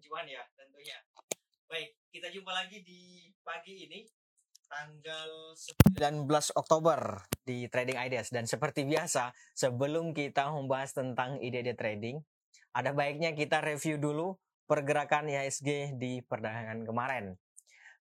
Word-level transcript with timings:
cuan 0.00 0.26
ya 0.26 0.42
tentunya. 0.56 0.98
Baik, 1.70 1.94
kita 2.10 2.32
jumpa 2.32 2.50
lagi 2.50 2.82
di 2.82 3.30
pagi 3.44 3.86
ini 3.86 4.02
tanggal 4.70 5.54
19 5.94 6.26
Oktober 6.54 7.26
di 7.42 7.66
Trading 7.66 7.98
Ideas 7.98 8.30
dan 8.30 8.46
seperti 8.46 8.86
biasa 8.86 9.34
sebelum 9.54 10.14
kita 10.14 10.50
membahas 10.50 10.94
tentang 10.94 11.42
ide-ide 11.42 11.74
trading 11.74 12.22
ada 12.70 12.94
baiknya 12.94 13.34
kita 13.34 13.58
review 13.58 13.98
dulu 13.98 14.38
pergerakan 14.70 15.26
IHSG 15.26 15.98
di 15.98 16.22
perdagangan 16.22 16.86
kemarin. 16.86 17.34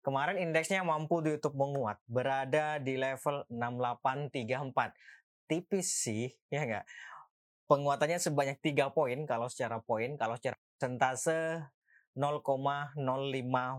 Kemarin 0.03 0.39
indeksnya 0.39 0.83
mampu 0.83 1.23
ditutup 1.23 1.55
menguat, 1.55 1.99
berada 2.07 2.79
di 2.79 2.99
level 2.99 3.47
6834 3.47 4.91
tipis 5.47 5.87
sih, 5.87 6.27
ya 6.51 6.63
enggak? 6.67 6.85
Penguatannya 7.67 8.19
sebanyak 8.19 8.59
3 8.59 8.91
poin 8.91 9.19
kalau 9.23 9.47
secara 9.47 9.79
poin, 9.79 10.15
kalau 10.19 10.35
secara 10.35 10.55
persentase 10.55 11.63
0,05 12.17 12.97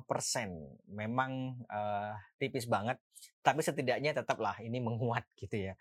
persen. 0.07 0.51
Memang 0.87 1.59
uh, 1.67 2.15
tipis 2.39 2.71
banget, 2.71 3.03
tapi 3.43 3.67
setidaknya 3.67 4.15
tetaplah 4.15 4.55
ini 4.63 4.79
menguat 4.79 5.27
gitu 5.43 5.69
ya. 5.71 5.75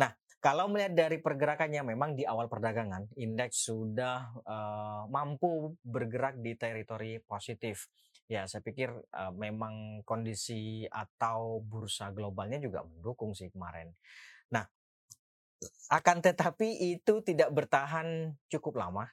Nah, 0.00 0.16
kalau 0.40 0.72
melihat 0.72 0.96
dari 0.96 1.20
pergerakannya, 1.20 1.84
memang 1.84 2.16
di 2.16 2.24
awal 2.24 2.48
perdagangan 2.48 3.12
indeks 3.20 3.68
sudah 3.68 4.32
uh, 4.48 5.04
mampu 5.12 5.76
bergerak 5.84 6.40
di 6.40 6.56
teritori 6.56 7.20
positif. 7.20 7.92
Ya, 8.24 8.48
saya 8.48 8.64
pikir 8.64 8.88
uh, 8.88 9.32
memang 9.36 10.00
kondisi 10.08 10.88
atau 10.88 11.60
bursa 11.60 12.08
globalnya 12.16 12.56
juga 12.56 12.80
mendukung 12.86 13.36
sih 13.36 13.52
kemarin. 13.52 13.92
Nah, 14.54 14.64
akan 15.92 16.24
tetapi 16.24 16.96
itu 16.96 17.20
tidak 17.20 17.52
bertahan 17.52 18.32
cukup 18.48 18.80
lama, 18.80 19.12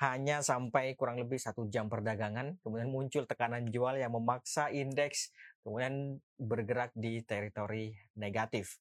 hanya 0.00 0.40
sampai 0.40 0.96
kurang 0.96 1.20
lebih 1.20 1.36
satu 1.36 1.68
jam 1.68 1.92
perdagangan, 1.92 2.56
kemudian 2.64 2.88
muncul 2.88 3.28
tekanan 3.28 3.68
jual 3.68 4.00
yang 4.00 4.16
memaksa 4.16 4.72
indeks 4.72 5.28
kemudian 5.60 6.16
bergerak 6.40 6.88
di 6.96 7.20
teritori 7.20 7.92
negatif. 8.16 8.80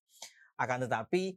Akan 0.56 0.88
tetapi 0.88 1.36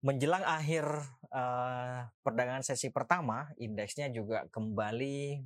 menjelang 0.00 0.44
akhir 0.44 0.84
uh, 1.28 2.08
perdagangan 2.24 2.64
sesi 2.64 2.88
pertama, 2.88 3.52
indeksnya 3.60 4.08
juga 4.08 4.48
kembali 4.48 5.44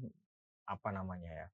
apa 0.71 0.89
namanya 0.95 1.31
ya, 1.31 1.47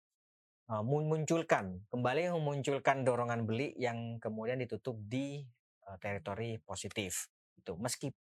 uh, 0.77 0.85
munculkan 0.85 1.81
kembali 1.89 2.37
memunculkan 2.37 3.09
dorongan 3.09 3.49
beli 3.49 3.73
yang 3.81 4.21
kemudian 4.21 4.61
ditutup 4.61 5.01
di 5.01 5.41
uh, 5.89 5.97
teritori 5.97 6.61
positif 6.61 7.33
gitu. 7.57 7.81
Meski 7.81 8.13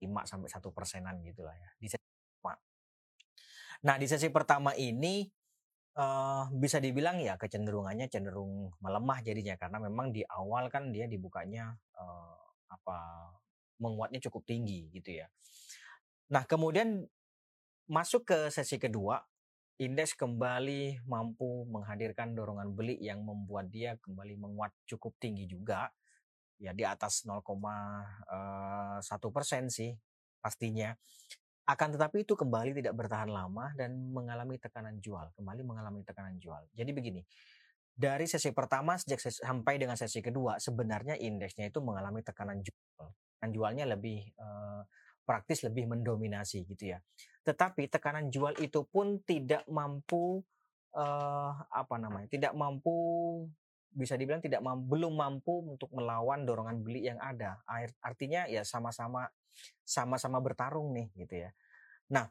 5 0.00 0.28
sampai 0.28 0.48
satu 0.50 0.70
persenan 0.72 1.20
gitulah 1.24 1.54
ya 1.56 1.70
di 1.80 1.88
sesi 1.88 2.04
pertama. 2.04 2.54
Nah 3.84 3.94
di 3.96 4.06
sesi 4.08 4.28
pertama 4.28 4.70
ini 4.76 5.24
uh, 5.96 6.48
bisa 6.52 6.78
dibilang 6.78 7.20
ya 7.20 7.40
kecenderungannya 7.40 8.06
cenderung 8.12 8.72
melemah 8.80 9.18
jadinya 9.24 9.56
karena 9.56 9.78
memang 9.80 10.12
di 10.12 10.22
awal 10.28 10.68
kan 10.68 10.92
dia 10.92 11.08
dibukanya 11.08 11.76
uh, 11.96 12.40
apa 12.68 12.98
menguatnya 13.80 14.20
cukup 14.28 14.44
tinggi 14.44 14.88
gitu 14.92 15.20
ya. 15.24 15.26
Nah 16.32 16.44
kemudian 16.44 17.04
masuk 17.86 18.26
ke 18.26 18.38
sesi 18.50 18.76
kedua 18.82 19.22
indeks 19.76 20.16
kembali 20.16 21.04
mampu 21.04 21.68
menghadirkan 21.68 22.32
dorongan 22.32 22.72
beli 22.72 22.96
yang 22.96 23.20
membuat 23.20 23.68
dia 23.68 24.00
kembali 24.00 24.34
menguat 24.40 24.72
cukup 24.88 25.12
tinggi 25.20 25.44
juga 25.44 25.92
ya 26.56 26.72
di 26.72 26.84
atas 26.84 27.24
0,1 27.28 27.44
eh, 29.00 29.32
persen 29.32 29.68
sih 29.68 29.92
pastinya. 30.40 30.94
Akan 31.66 31.90
tetapi 31.90 32.22
itu 32.22 32.38
kembali 32.38 32.78
tidak 32.78 32.94
bertahan 32.94 33.26
lama 33.26 33.74
dan 33.74 33.90
mengalami 34.14 34.54
tekanan 34.56 35.02
jual 35.02 35.34
kembali 35.34 35.66
mengalami 35.66 36.06
tekanan 36.06 36.38
jual. 36.38 36.62
Jadi 36.72 36.90
begini 36.94 37.22
dari 37.96 38.28
sesi 38.28 38.52
pertama 38.52 39.00
sejak 39.00 39.16
sesi, 39.16 39.40
sampai 39.40 39.80
dengan 39.80 39.96
sesi 39.96 40.20
kedua 40.20 40.60
sebenarnya 40.60 41.16
indeksnya 41.16 41.72
itu 41.72 41.80
mengalami 41.80 42.20
tekanan 42.20 42.60
jual. 42.60 43.08
Dan 43.40 43.48
jualnya 43.56 43.88
lebih 43.88 44.20
uh, 44.36 44.84
praktis 45.24 45.64
lebih 45.64 45.88
mendominasi 45.88 46.68
gitu 46.68 46.92
ya. 46.92 47.00
Tetapi 47.42 47.88
tekanan 47.88 48.28
jual 48.28 48.52
itu 48.60 48.84
pun 48.84 49.24
tidak 49.24 49.64
mampu 49.72 50.44
uh, 50.92 51.52
apa 51.72 51.96
namanya? 51.96 52.28
Tidak 52.28 52.52
mampu 52.52 52.94
bisa 53.96 54.14
dibilang 54.20 54.44
tidak 54.44 54.60
mampu, 54.60 54.84
belum 54.92 55.16
mampu 55.16 55.54
untuk 55.72 55.88
melawan 55.96 56.44
dorongan 56.44 56.84
beli 56.84 57.08
yang 57.08 57.16
ada. 57.16 57.64
Artinya 58.04 58.44
ya 58.44 58.60
sama-sama 58.62 59.24
sama-sama 59.82 60.36
bertarung 60.44 60.92
nih 60.92 61.08
gitu 61.16 61.48
ya. 61.48 61.50
Nah, 62.12 62.28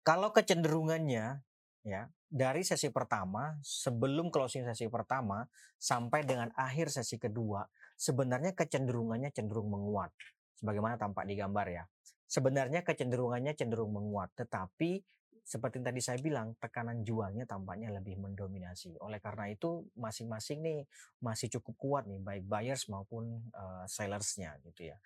kalau 0.00 0.32
kecenderungannya 0.32 1.44
ya 1.84 2.02
dari 2.32 2.64
sesi 2.64 2.88
pertama 2.88 3.60
sebelum 3.60 4.32
closing 4.32 4.64
sesi 4.64 4.88
pertama 4.88 5.44
sampai 5.76 6.24
dengan 6.24 6.48
akhir 6.56 6.88
sesi 6.94 7.20
kedua 7.20 7.66
sebenarnya 7.98 8.54
kecenderungannya 8.54 9.34
cenderung 9.34 9.66
menguat 9.68 10.14
sebagaimana 10.56 10.94
tampak 10.94 11.26
di 11.26 11.34
gambar 11.34 11.66
ya 11.68 11.84
sebenarnya 12.32 12.80
kecenderungannya 12.80 13.52
cenderung 13.52 13.92
menguat, 13.92 14.32
tetapi 14.32 15.04
seperti 15.42 15.82
yang 15.82 15.86
tadi 15.90 16.00
saya 16.00 16.18
bilang, 16.22 16.54
tekanan 16.56 17.02
jualnya 17.02 17.44
tampaknya 17.44 17.90
lebih 17.90 18.16
mendominasi. 18.18 18.96
Oleh 19.02 19.18
karena 19.18 19.50
itu, 19.50 19.84
masing-masing 19.98 20.62
nih 20.62 20.78
masih 21.18 21.50
cukup 21.58 21.74
kuat 21.76 22.04
nih, 22.06 22.22
baik 22.22 22.44
buyers 22.46 22.86
maupun 22.88 23.42
uh, 23.52 23.84
sellersnya 23.84 24.56
gitu 24.64 24.94
ya. 24.94 24.96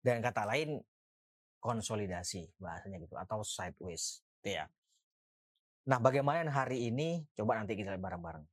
Dan 0.00 0.22
kata 0.22 0.46
lain, 0.46 0.80
konsolidasi 1.60 2.56
bahasanya 2.56 3.02
gitu, 3.02 3.18
atau 3.18 3.44
sideways 3.44 4.24
gitu 4.40 4.56
ya. 4.62 4.64
Nah, 5.90 5.98
bagaimana 5.98 6.48
hari 6.48 6.88
ini? 6.88 7.26
Coba 7.36 7.60
nanti 7.60 7.76
kita 7.76 7.92
lihat 7.92 8.00
bareng-bareng 8.00 8.46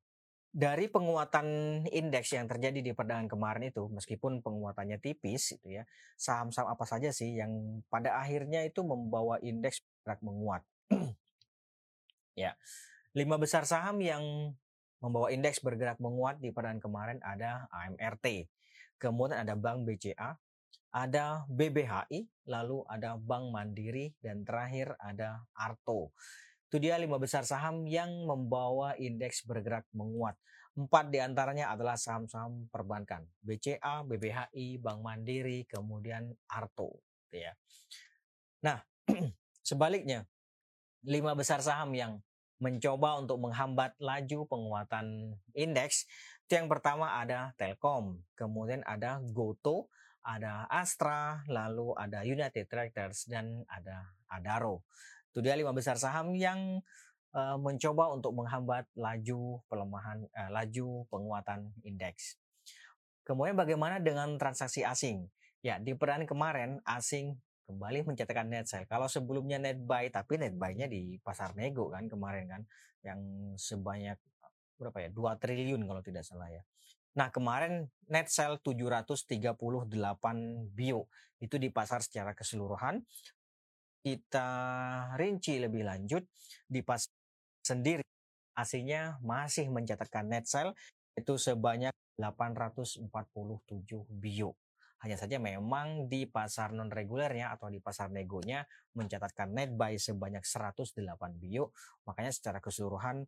dari 0.57 0.89
penguatan 0.89 1.47
indeks 1.85 2.33
yang 2.33 2.49
terjadi 2.49 2.81
di 2.81 2.91
perdagangan 2.97 3.29
kemarin 3.29 3.69
itu, 3.69 3.85
meskipun 3.93 4.41
penguatannya 4.41 4.97
tipis, 4.97 5.53
itu 5.53 5.77
ya, 5.77 5.83
saham-saham 6.17 6.73
apa 6.73 6.81
saja 6.89 7.13
sih 7.13 7.37
yang 7.37 7.83
pada 7.93 8.17
akhirnya 8.17 8.65
itu 8.65 8.81
membawa 8.81 9.37
indeks 9.45 9.85
bergerak 10.01 10.19
menguat? 10.25 10.63
ya, 12.37 12.53
lima 13.17 13.41
besar 13.41 13.65
saham 13.65 13.97
yang 13.97 14.53
membawa 15.01 15.33
indeks 15.33 15.61
bergerak 15.61 15.97
menguat 15.97 16.37
di 16.37 16.53
perdagangan 16.53 16.81
kemarin 16.81 17.19
ada 17.25 17.65
AMRT, 17.73 18.45
kemudian 19.01 19.41
ada 19.41 19.57
Bank 19.57 19.85
BCA, 19.85 20.37
ada 20.93 21.45
BBHI, 21.49 22.25
lalu 22.49 22.81
ada 22.89 23.17
Bank 23.17 23.53
Mandiri, 23.53 24.13
dan 24.21 24.45
terakhir 24.45 24.93
ada 25.01 25.45
Arto. 25.53 26.13
Itu 26.67 26.81
dia 26.81 26.99
lima 26.99 27.15
besar 27.21 27.45
saham 27.47 27.85
yang 27.85 28.09
membawa 28.25 28.97
indeks 28.97 29.45
bergerak 29.45 29.85
menguat. 29.93 30.35
Empat 30.77 31.09
di 31.09 31.17
antaranya 31.17 31.73
adalah 31.73 31.97
saham-saham 31.97 32.69
perbankan. 32.69 33.25
BCA, 33.41 34.05
BBHI, 34.05 34.77
Bank 34.77 35.01
Mandiri, 35.01 35.65
kemudian 35.65 36.29
Arto. 36.45 37.01
Gitu 37.25 37.49
ya. 37.49 37.53
Nah, 38.61 38.77
sebaliknya, 39.69 40.25
lima 41.01 41.33
besar 41.33 41.63
saham 41.65 41.93
yang 41.97 42.21
mencoba 42.57 43.21
untuk 43.21 43.37
menghambat 43.41 43.93
laju 44.01 44.39
penguatan 44.49 45.37
indeks. 45.53 46.09
Itu 46.45 46.57
yang 46.57 46.69
pertama 46.71 47.19
ada 47.19 47.53
Telkom, 47.59 48.23
kemudian 48.33 48.81
ada 48.87 49.21
Goto, 49.21 49.91
ada 50.25 50.67
Astra, 50.67 51.43
lalu 51.47 51.93
ada 51.95 52.23
United 52.25 52.65
Tractors, 52.67 53.27
dan 53.29 53.63
ada 53.71 54.11
Adaro. 54.27 54.83
Itu 55.31 55.39
dia 55.39 55.55
lima 55.55 55.71
besar 55.71 55.95
saham 55.95 56.35
yang 56.35 56.83
uh, 57.37 57.57
mencoba 57.61 58.11
untuk 58.11 58.33
menghambat 58.33 58.89
laju 58.97 59.61
pelemahan 59.69 60.25
uh, 60.33 60.49
laju 60.51 61.07
penguatan 61.07 61.71
indeks. 61.85 62.41
Kemudian 63.27 63.59
bagaimana 63.59 63.99
dengan 63.99 64.39
transaksi 64.39 64.87
asing? 64.87 65.27
Ya, 65.59 65.83
di 65.83 65.91
peran 65.93 66.23
kemarin 66.23 66.79
asing 66.87 67.35
kembali 67.67 68.07
mencatatkan 68.07 68.47
net 68.47 68.65
sell. 68.71 68.87
Kalau 68.87 69.11
sebelumnya 69.11 69.59
net 69.59 69.77
buy 69.83 70.07
tapi 70.07 70.39
net 70.39 70.55
buy-nya 70.55 70.87
di 70.87 71.19
pasar 71.19 71.51
nego 71.59 71.91
kan 71.91 72.07
kemarin 72.07 72.47
kan 72.47 72.61
yang 73.03 73.19
sebanyak 73.59 74.15
berapa 74.79 74.97
ya? 75.03 75.09
2 75.11 75.41
triliun 75.43 75.83
kalau 75.83 75.99
tidak 75.99 76.23
salah 76.23 76.47
ya. 76.47 76.63
Nah, 77.17 77.27
kemarin 77.33 77.89
net 78.07 78.31
sell 78.31 78.61
738 78.63 79.59
bio 80.71 81.11
itu 81.43 81.55
di 81.59 81.69
pasar 81.69 82.01
secara 82.01 82.33
keseluruhan 82.33 83.03
kita 84.01 84.49
rinci 85.19 85.59
lebih 85.59 85.83
lanjut 85.83 86.23
di 86.63 86.79
pas 86.79 87.03
sendiri 87.65 88.05
aslinya 88.55 89.19
masih 89.19 89.67
mencatatkan 89.67 90.25
net 90.31 90.47
sale 90.47 90.71
itu 91.17 91.35
sebanyak 91.35 91.91
847 92.15 93.09
bio. 94.17 94.55
Hanya 95.05 95.17
saja 95.19 95.37
memang 95.37 96.09
di 96.09 96.25
pasar 96.25 96.73
non 96.73 96.89
regulernya 96.89 97.53
atau 97.53 97.69
di 97.69 97.77
pasar 97.77 98.09
negonya 98.09 98.65
mencatatkan 98.97 99.53
net 99.53 99.77
buy 99.77 99.93
sebanyak 99.97 100.41
108 100.41 100.97
bio. 101.37 101.69
Makanya 102.09 102.31
secara 102.33 102.57
keseluruhan 102.57 103.21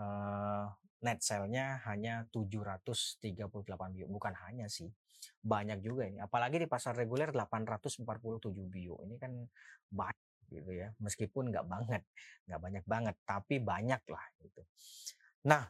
uh, 0.00 0.64
net 1.04 1.20
sale-nya 1.20 1.80
hanya 1.88 2.24
738 2.32 3.36
bio. 3.92 4.06
Bukan 4.08 4.32
hanya 4.48 4.68
sih, 4.68 4.88
banyak 5.44 5.84
juga 5.84 6.08
ini. 6.08 6.20
Apalagi 6.20 6.60
di 6.60 6.68
pasar 6.68 6.96
reguler 6.96 7.32
847 7.32 8.04
bio. 8.68 8.96
Ini 9.04 9.16
kan 9.20 9.32
banyak 9.92 10.48
gitu 10.52 10.70
ya. 10.72 10.88
Meskipun 11.00 11.52
nggak 11.52 11.66
banget, 11.68 12.02
nggak 12.48 12.60
banyak 12.60 12.84
banget, 12.84 13.16
tapi 13.24 13.60
banyak 13.60 14.02
lah 14.08 14.24
gitu. 14.40 14.62
Nah, 15.48 15.64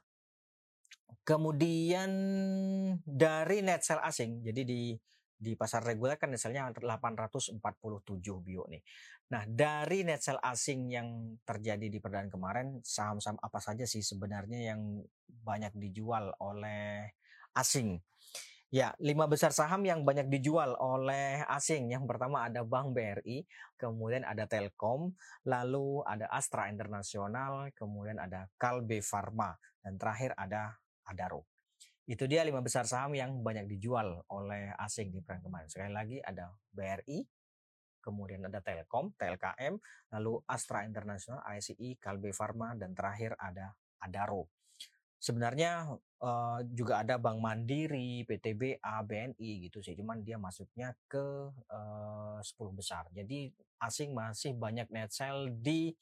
kemudian 1.23 2.11
dari 3.03 3.63
net 3.63 3.87
sale 3.87 4.03
asing, 4.03 4.43
jadi 4.43 4.63
di 4.67 4.95
di 5.41 5.57
pasar 5.57 5.81
reguler 5.81 6.21
kan 6.21 6.29
net 6.29 6.37
sale-nya 6.37 6.69
847 6.69 7.57
bio 8.45 8.69
nih. 8.69 8.85
Nah, 9.33 9.49
dari 9.49 10.05
net 10.05 10.21
sale 10.21 10.37
asing 10.45 10.93
yang 10.93 11.09
terjadi 11.49 11.89
di 11.89 11.97
perdana 11.97 12.29
kemarin, 12.29 12.85
saham-saham 12.85 13.41
apa 13.41 13.57
saja 13.57 13.89
sih 13.89 14.05
sebenarnya 14.05 14.77
yang 14.77 15.01
banyak 15.27 15.73
dijual 15.81 16.37
oleh 16.45 17.09
asing? 17.57 17.97
Ya, 18.71 18.95
lima 19.03 19.27
besar 19.27 19.51
saham 19.51 19.83
yang 19.83 20.07
banyak 20.07 20.31
dijual 20.31 20.79
oleh 20.79 21.43
asing. 21.51 21.91
Yang 21.91 22.07
pertama 22.07 22.47
ada 22.47 22.63
Bank 22.63 22.95
BRI, 22.95 23.43
kemudian 23.75 24.23
ada 24.23 24.47
Telkom, 24.47 25.11
lalu 25.43 26.07
ada 26.07 26.31
Astra 26.31 26.71
Internasional, 26.71 27.75
kemudian 27.75 28.23
ada 28.23 28.47
Kalbe 28.55 29.03
Pharma, 29.03 29.59
dan 29.83 29.99
terakhir 29.99 30.39
ada 30.39 30.79
Adaro. 31.03 31.50
Itu 32.11 32.27
dia 32.27 32.43
lima 32.43 32.59
besar 32.59 32.91
saham 32.91 33.15
yang 33.15 33.39
banyak 33.39 33.71
dijual 33.71 34.27
oleh 34.35 34.75
asing 34.83 35.15
di 35.15 35.23
pekan 35.23 35.47
kemarin. 35.47 35.71
Sekali 35.71 35.95
lagi 35.95 36.19
ada 36.19 36.51
BRI, 36.75 37.23
kemudian 38.03 38.43
ada 38.51 38.59
Telkom, 38.59 39.15
TLKM, 39.15 39.79
lalu 40.19 40.43
Astra 40.51 40.83
International, 40.83 41.39
ICI, 41.47 42.03
Kalbe 42.03 42.35
Pharma, 42.35 42.75
dan 42.75 42.99
terakhir 42.99 43.39
ada 43.39 43.79
Adaro. 44.03 44.51
Sebenarnya 45.23 45.87
uh, 46.19 46.59
juga 46.75 47.07
ada 47.07 47.15
Bank 47.15 47.39
Mandiri, 47.39 48.27
PTBA, 48.27 49.07
BNI 49.07 49.71
gitu 49.71 49.79
sih, 49.79 49.95
cuman 49.95 50.27
dia 50.27 50.35
masuknya 50.35 50.91
ke 51.07 51.55
uh, 51.71 52.43
10 52.43 52.51
besar. 52.75 53.07
Jadi 53.15 53.55
asing 53.87 54.11
masih 54.19 54.59
banyak 54.59 54.91
net 54.91 55.15
sell 55.15 55.47
di 55.63 55.95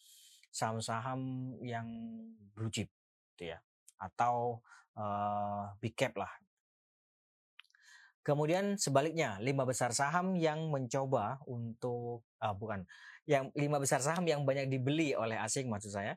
saham-saham 0.49 1.53
yang 1.61 1.85
blue 2.57 2.73
chip 2.73 2.89
gitu 3.37 3.53
ya 3.53 3.61
atau 3.99 4.63
uh, 4.99 5.73
big 5.79 5.95
cap 5.95 6.13
lah 6.19 6.31
Kemudian 8.29 8.77
sebaliknya, 8.77 9.41
lima 9.41 9.65
besar 9.65 9.97
saham 9.97 10.37
yang 10.37 10.69
mencoba 10.69 11.41
untuk, 11.49 12.29
uh, 12.45 12.53
bukan, 12.53 12.85
yang 13.25 13.49
lima 13.57 13.81
besar 13.81 14.05
saham 14.05 14.29
yang 14.29 14.45
banyak 14.45 14.69
dibeli 14.69 15.17
oleh 15.17 15.41
asing 15.41 15.73
maksud 15.73 15.97
saya. 15.97 16.13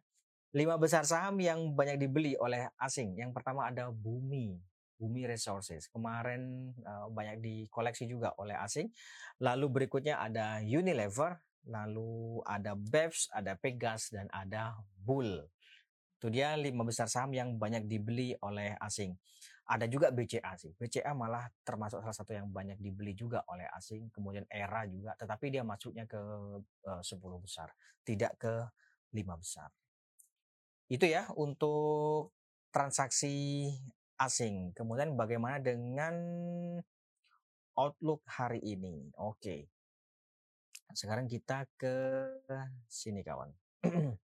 Lima 0.52 0.76
besar 0.76 1.08
saham 1.08 1.40
yang 1.40 1.72
banyak 1.72 1.96
dibeli 1.96 2.36
oleh 2.36 2.68
asing. 2.84 3.16
Yang 3.16 3.32
pertama 3.32 3.72
ada 3.72 3.88
Bumi, 3.96 4.60
Bumi 5.00 5.24
Resources. 5.24 5.88
Kemarin 5.88 6.76
uh, 6.84 7.08
banyak 7.08 7.40
dikoleksi 7.40 8.04
juga 8.12 8.36
oleh 8.36 8.60
asing. 8.60 8.92
Lalu 9.40 9.72
berikutnya 9.72 10.20
ada 10.20 10.60
Unilever, 10.60 11.40
lalu 11.64 12.44
ada 12.44 12.76
BEPS, 12.76 13.32
ada 13.32 13.56
Pegas, 13.56 14.12
dan 14.12 14.28
ada 14.36 14.76
Bull. 15.00 15.48
Itu 16.22 16.30
dia 16.30 16.54
lima 16.54 16.86
besar 16.86 17.10
saham 17.10 17.34
yang 17.34 17.58
banyak 17.58 17.90
dibeli 17.90 18.38
oleh 18.46 18.78
asing. 18.78 19.18
Ada 19.66 19.90
juga 19.90 20.14
BCA 20.14 20.54
sih. 20.54 20.70
BCA 20.78 21.18
malah 21.18 21.50
termasuk 21.66 21.98
salah 21.98 22.14
satu 22.14 22.38
yang 22.38 22.46
banyak 22.46 22.78
dibeli 22.78 23.18
juga 23.18 23.42
oleh 23.50 23.66
asing. 23.74 24.14
Kemudian 24.14 24.46
ERA 24.46 24.86
juga, 24.86 25.18
tetapi 25.18 25.50
dia 25.50 25.66
masuknya 25.66 26.06
ke 26.06 26.22
uh, 26.86 27.02
eh, 27.02 27.02
10 27.02 27.18
besar, 27.42 27.74
tidak 28.06 28.38
ke 28.38 28.54
lima 29.18 29.34
besar. 29.34 29.74
Itu 30.86 31.10
ya 31.10 31.26
untuk 31.34 32.38
transaksi 32.70 33.66
asing. 34.22 34.78
Kemudian 34.78 35.18
bagaimana 35.18 35.58
dengan 35.58 36.14
outlook 37.82 38.22
hari 38.30 38.62
ini? 38.62 39.10
Oke. 39.18 39.74
Sekarang 40.94 41.26
kita 41.26 41.66
ke 41.82 42.30
sini 42.86 43.26
kawan. 43.26 43.50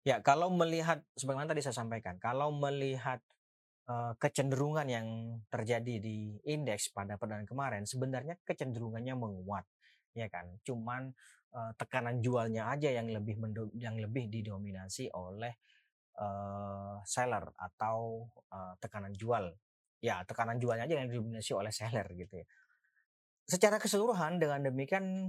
Ya, 0.00 0.24
kalau 0.24 0.48
melihat 0.48 1.04
sebagaimana 1.12 1.52
tadi 1.52 1.60
saya 1.60 1.76
sampaikan, 1.76 2.16
kalau 2.16 2.48
melihat 2.56 3.20
uh, 3.84 4.16
kecenderungan 4.16 4.88
yang 4.88 5.06
terjadi 5.52 6.00
di 6.00 6.40
indeks 6.48 6.88
pada 6.88 7.20
perdana 7.20 7.44
kemarin, 7.44 7.84
sebenarnya 7.84 8.40
kecenderungannya 8.48 9.12
menguat, 9.12 9.68
ya 10.16 10.24
kan? 10.32 10.56
Cuman 10.64 11.12
uh, 11.52 11.72
tekanan 11.76 12.24
jualnya 12.24 12.72
aja 12.72 12.88
yang 12.96 13.12
lebih 13.12 13.36
yang 13.76 14.00
lebih 14.00 14.32
didominasi 14.32 15.12
oleh 15.12 15.60
uh, 16.16 16.96
seller 17.04 17.52
atau 17.60 18.24
uh, 18.48 18.72
tekanan 18.80 19.12
jual. 19.12 19.52
Ya, 20.00 20.24
tekanan 20.24 20.56
jualnya 20.56 20.88
aja 20.88 20.96
yang 20.96 21.12
didominasi 21.12 21.52
oleh 21.52 21.68
seller 21.68 22.08
gitu 22.16 22.40
ya. 22.40 22.46
Secara 23.44 23.76
keseluruhan 23.76 24.40
dengan 24.40 24.64
demikian 24.64 25.28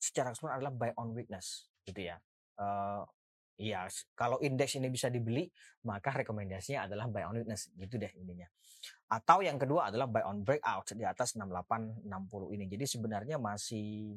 secara 0.00 0.32
keseluruhan 0.32 0.56
adalah 0.56 0.72
buy 0.72 0.90
on 0.96 1.12
weakness 1.12 1.68
gitu 1.84 2.08
ya. 2.08 2.16
Uh, 2.56 3.04
Iya, 3.58 3.90
kalau 4.14 4.38
indeks 4.38 4.78
ini 4.78 4.86
bisa 4.86 5.10
dibeli, 5.10 5.50
maka 5.82 6.14
rekomendasinya 6.14 6.86
adalah 6.86 7.10
buy 7.10 7.26
on 7.26 7.42
weakness, 7.42 7.74
gitu 7.74 7.98
deh 7.98 8.14
ininya. 8.14 8.46
Atau 9.10 9.42
yang 9.42 9.58
kedua 9.58 9.90
adalah 9.90 10.06
buy 10.06 10.22
on 10.30 10.46
breakout 10.46 10.94
di 10.94 11.02
atas 11.02 11.34
6860 11.34 12.54
ini. 12.54 12.70
Jadi 12.70 12.86
sebenarnya 12.86 13.36
masih 13.42 14.14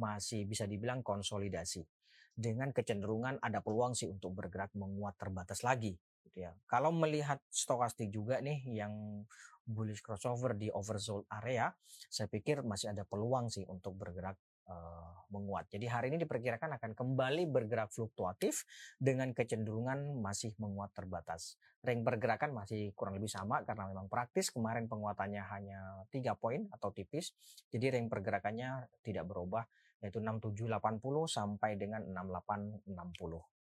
masih 0.00 0.48
bisa 0.48 0.64
dibilang 0.64 1.04
konsolidasi 1.04 1.84
dengan 2.32 2.72
kecenderungan 2.72 3.36
ada 3.44 3.60
peluang 3.60 3.92
sih 3.92 4.08
untuk 4.08 4.32
bergerak 4.32 4.72
menguat 4.72 5.18
terbatas 5.20 5.60
lagi 5.60 5.92
gitu 6.24 6.48
ya. 6.48 6.56
Kalau 6.64 6.88
melihat 6.94 7.42
stokastik 7.52 8.08
juga 8.08 8.40
nih 8.40 8.64
yang 8.64 9.26
bullish 9.66 10.00
crossover 10.00 10.56
di 10.56 10.72
oversold 10.72 11.28
area, 11.28 11.68
saya 12.08 12.32
pikir 12.32 12.64
masih 12.64 12.96
ada 12.96 13.04
peluang 13.04 13.52
sih 13.52 13.66
untuk 13.68 13.92
bergerak 13.98 14.40
uh, 14.70 15.10
menguat. 15.30 15.70
Jadi 15.70 15.86
hari 15.86 16.10
ini 16.10 16.18
diperkirakan 16.22 16.78
akan 16.78 16.92
kembali 16.94 17.46
bergerak 17.46 17.94
fluktuatif 17.94 18.66
dengan 18.98 19.30
kecenderungan 19.30 20.18
masih 20.18 20.52
menguat 20.58 20.90
terbatas. 20.94 21.56
Ring 21.80 22.04
pergerakan 22.04 22.52
masih 22.52 22.92
kurang 22.92 23.16
lebih 23.16 23.30
sama 23.30 23.64
karena 23.64 23.88
memang 23.88 24.10
praktis 24.10 24.50
kemarin 24.52 24.90
penguatannya 24.90 25.42
hanya 25.48 25.80
3 26.12 26.34
poin 26.36 26.66
atau 26.74 26.92
tipis. 26.92 27.32
Jadi 27.72 27.88
ring 27.94 28.10
pergerakannya 28.10 28.90
tidak 29.00 29.24
berubah 29.30 29.64
yaitu 30.00 30.20
6780 30.20 31.00
sampai 31.28 31.76
dengan 31.76 32.04
6860. 32.08 32.90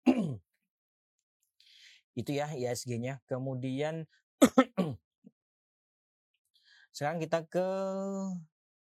Itu 2.21 2.31
ya 2.35 2.51
ISG-nya. 2.51 3.23
Kemudian 3.31 4.07
sekarang 6.97 7.23
kita 7.23 7.47
ke 7.47 7.67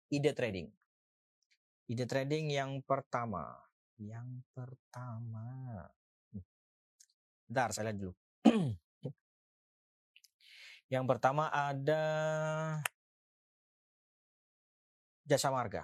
ide 0.09 0.33
trading. 0.33 0.80
Ide 1.91 2.07
trading 2.07 2.55
yang 2.55 2.79
pertama. 2.87 3.51
Yang 3.99 4.47
pertama. 4.55 5.43
Hmm. 6.31 6.47
Bentar, 7.51 7.75
saya 7.75 7.91
lihat 7.91 7.99
dulu. 7.99 8.15
yang 10.95 11.03
pertama 11.11 11.51
ada 11.51 12.03
jasa 15.27 15.51
marga. 15.51 15.83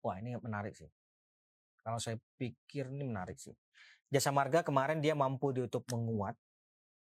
Wah 0.00 0.16
ini 0.24 0.40
menarik 0.40 0.72
sih. 0.72 0.88
Kalau 1.84 2.00
saya 2.00 2.16
pikir 2.40 2.88
ini 2.88 3.04
menarik 3.04 3.36
sih. 3.36 3.52
Jasa 4.08 4.32
marga 4.32 4.64
kemarin 4.64 5.04
dia 5.04 5.12
mampu 5.12 5.52
ditutup 5.52 5.84
menguat, 5.92 6.40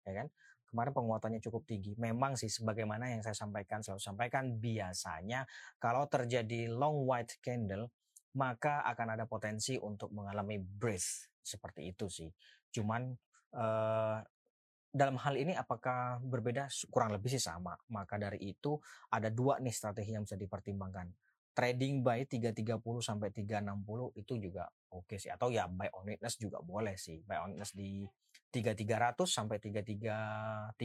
ya 0.08 0.24
kan? 0.24 0.28
Kemarin 0.68 0.94
penguatannya 0.94 1.40
cukup 1.42 1.64
tinggi. 1.66 1.96
Memang 1.98 2.36
sih 2.36 2.52
sebagaimana 2.52 3.10
yang 3.10 3.24
saya 3.24 3.34
sampaikan 3.34 3.82
selalu 3.82 4.02
sampaikan 4.04 4.44
biasanya 4.60 5.48
kalau 5.80 6.06
terjadi 6.06 6.70
long 6.70 7.08
white 7.08 7.40
candle 7.40 7.90
maka 8.38 8.86
akan 8.86 9.18
ada 9.18 9.26
potensi 9.26 9.80
untuk 9.82 10.14
mengalami 10.14 10.62
breath 10.62 11.34
seperti 11.42 11.90
itu 11.90 12.06
sih. 12.12 12.30
Cuman 12.70 13.10
eh, 13.58 14.18
dalam 14.98 15.18
hal 15.22 15.36
ini 15.38 15.54
apakah 15.54 16.22
berbeda? 16.22 16.70
Kurang 16.90 17.14
lebih 17.14 17.34
sih 17.34 17.42
sama. 17.42 17.78
Maka 17.94 18.18
dari 18.18 18.42
itu 18.42 18.78
ada 19.14 19.30
dua 19.30 19.62
nih 19.62 19.74
strategi 19.74 20.14
yang 20.14 20.26
bisa 20.26 20.38
dipertimbangkan. 20.38 21.08
Trading 21.58 22.06
buy 22.06 22.22
330 22.30 22.78
sampai 23.02 23.34
360 23.34 24.14
itu 24.14 24.34
juga 24.38 24.70
oke 24.94 25.10
okay 25.10 25.18
sih. 25.18 25.34
Atau 25.34 25.50
ya 25.50 25.66
buy 25.66 25.90
on 25.98 26.06
witness 26.06 26.38
juga 26.38 26.62
boleh 26.62 26.94
sih. 27.02 27.26
Buy 27.26 27.42
on 27.42 27.58
witness 27.58 27.74
di 27.74 28.06
3300 28.54 29.26
sampai 29.26 29.58
3330 29.58 30.78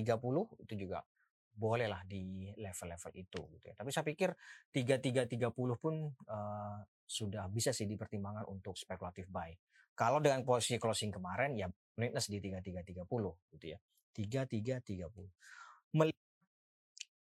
itu 0.65 0.75
juga 0.81 1.05
bolehlah 1.53 2.01
di 2.09 2.49
level-level 2.57 3.13
itu 3.13 3.41
gitu 3.61 3.65
ya. 3.69 3.75
Tapi 3.77 3.91
saya 3.93 4.05
pikir 4.09 4.33
3330 4.73 5.53
pun 5.77 5.95
uh, 6.09 6.81
sudah 7.05 7.45
bisa 7.53 7.77
sih 7.77 7.85
dipertimbangkan 7.85 8.49
untuk 8.49 8.73
spekulatif 8.73 9.29
buy. 9.29 9.53
Kalau 9.93 10.25
dengan 10.25 10.41
posisi 10.49 10.81
closing 10.81 11.13
kemarin 11.13 11.53
ya 11.53 11.69
minus 12.01 12.33
di 12.33 12.41
3330 12.41 13.05
gitu 13.53 13.67
ya. 13.69 13.79
3330. 14.17 15.93
Melihat 15.93 16.22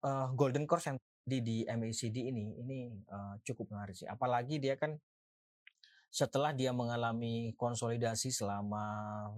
uh, 0.06 0.30
golden 0.34 0.66
course 0.66 0.90
yang 0.90 0.98
di 1.22 1.40
di 1.46 1.58
MACD 1.70 2.34
ini 2.34 2.58
ini 2.58 2.78
uh, 3.10 3.38
cukup 3.46 3.74
menarik 3.74 3.94
sih. 3.94 4.10
Apalagi 4.10 4.58
dia 4.58 4.76
kan 4.78 4.98
setelah 6.12 6.52
dia 6.52 6.76
mengalami 6.76 7.56
konsolidasi 7.56 8.36
selama 8.36 8.84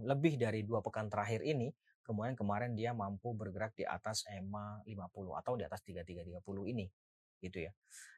lebih 0.02 0.42
dari 0.42 0.66
dua 0.66 0.82
pekan 0.82 1.06
terakhir 1.06 1.46
ini, 1.46 1.70
kemudian 2.02 2.34
kemarin 2.34 2.74
dia 2.74 2.98
mampu 2.98 3.38
bergerak 3.38 3.78
di 3.78 3.86
atas 3.86 4.26
EMA 4.26 4.82
50 4.82 5.40
atau 5.40 5.54
di 5.54 5.64
atas 5.70 5.86
3330 5.86 6.74
ini 6.74 6.90
gitu 7.44 7.60
ya. 7.68 7.72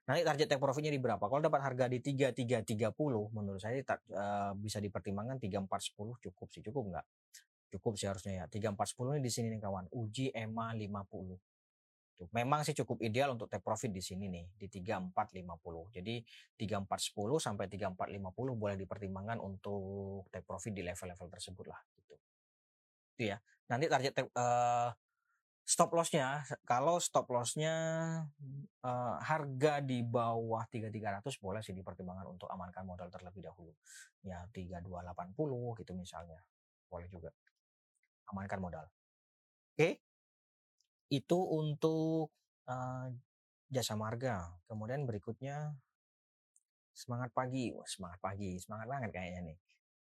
Nanti 0.05 0.21
target 0.21 0.47
take 0.53 0.61
profitnya 0.61 0.93
di 0.93 1.01
berapa? 1.01 1.19
Kalau 1.25 1.41
dapat 1.41 1.61
harga 1.65 1.89
di 1.89 1.97
3330 1.97 2.93
menurut 3.33 3.57
saya 3.57 3.81
uh, 4.13 4.53
bisa 4.53 4.77
dipertimbangkan 4.77 5.41
3410 5.41 6.29
cukup 6.29 6.47
sih, 6.53 6.61
cukup 6.61 6.83
nggak? 6.93 7.05
Cukup 7.73 7.97
sih 7.97 8.05
harusnya 8.05 8.33
ya. 8.39 8.45
3410 8.47 9.17
ini 9.17 9.21
di 9.25 9.31
sini 9.33 9.47
nih 9.57 9.61
kawan, 9.65 9.89
uji 9.89 10.29
EMA 10.29 10.77
50. 10.77 11.54
Tuh, 12.15 12.31
memang 12.31 12.63
sih 12.63 12.71
cukup 12.71 13.03
ideal 13.03 13.35
untuk 13.35 13.51
take 13.51 13.59
profit 13.59 13.91
di 13.91 13.99
sini 13.99 14.31
nih 14.31 14.45
di 14.55 14.67
3450. 14.71 15.91
Jadi 15.91 16.15
3410 16.55 17.43
sampai 17.43 17.65
3450 17.67 18.55
boleh 18.55 18.75
dipertimbangkan 18.79 19.43
untuk 19.43 20.23
take 20.31 20.47
profit 20.47 20.71
di 20.71 20.83
level-level 20.87 21.27
tersebut 21.27 21.65
lah 21.67 21.79
gitu. 21.99 22.15
Itu 23.19 23.23
ya. 23.35 23.37
Nanti 23.67 23.85
target 23.91 24.11
take, 24.15 24.31
uh, 24.31 24.95
stop 25.65 25.97
lossnya 25.97 26.45
kalau 26.61 27.01
stop 27.01 27.25
lossnya 27.33 27.73
uh, 28.85 29.17
harga 29.17 29.81
di 29.81 30.05
bawah 30.05 30.61
3300 30.69 31.25
boleh 31.41 31.65
sih 31.65 31.73
dipertimbangkan 31.73 32.29
untuk 32.29 32.45
amankan 32.53 32.85
modal 32.85 33.09
terlebih 33.09 33.49
dahulu 33.49 33.73
ya 34.21 34.45
3280 34.53 35.33
gitu 35.81 35.91
misalnya 35.97 36.37
boleh 36.85 37.09
juga 37.09 37.33
amankan 38.29 38.61
modal 38.61 38.85
oke 39.73 39.89
itu 41.09 41.37
untuk 41.37 42.33
uh, 42.69 43.07
jasa 43.69 43.93
marga 43.97 44.49
kemudian 44.69 45.05
berikutnya 45.05 45.73
semangat 46.95 47.29
pagi 47.35 47.75
wah 47.75 47.85
semangat 47.85 48.19
pagi 48.23 48.57
semangat 48.61 48.87
banget 48.87 49.09
kayaknya 49.11 49.41
nih 49.53 49.57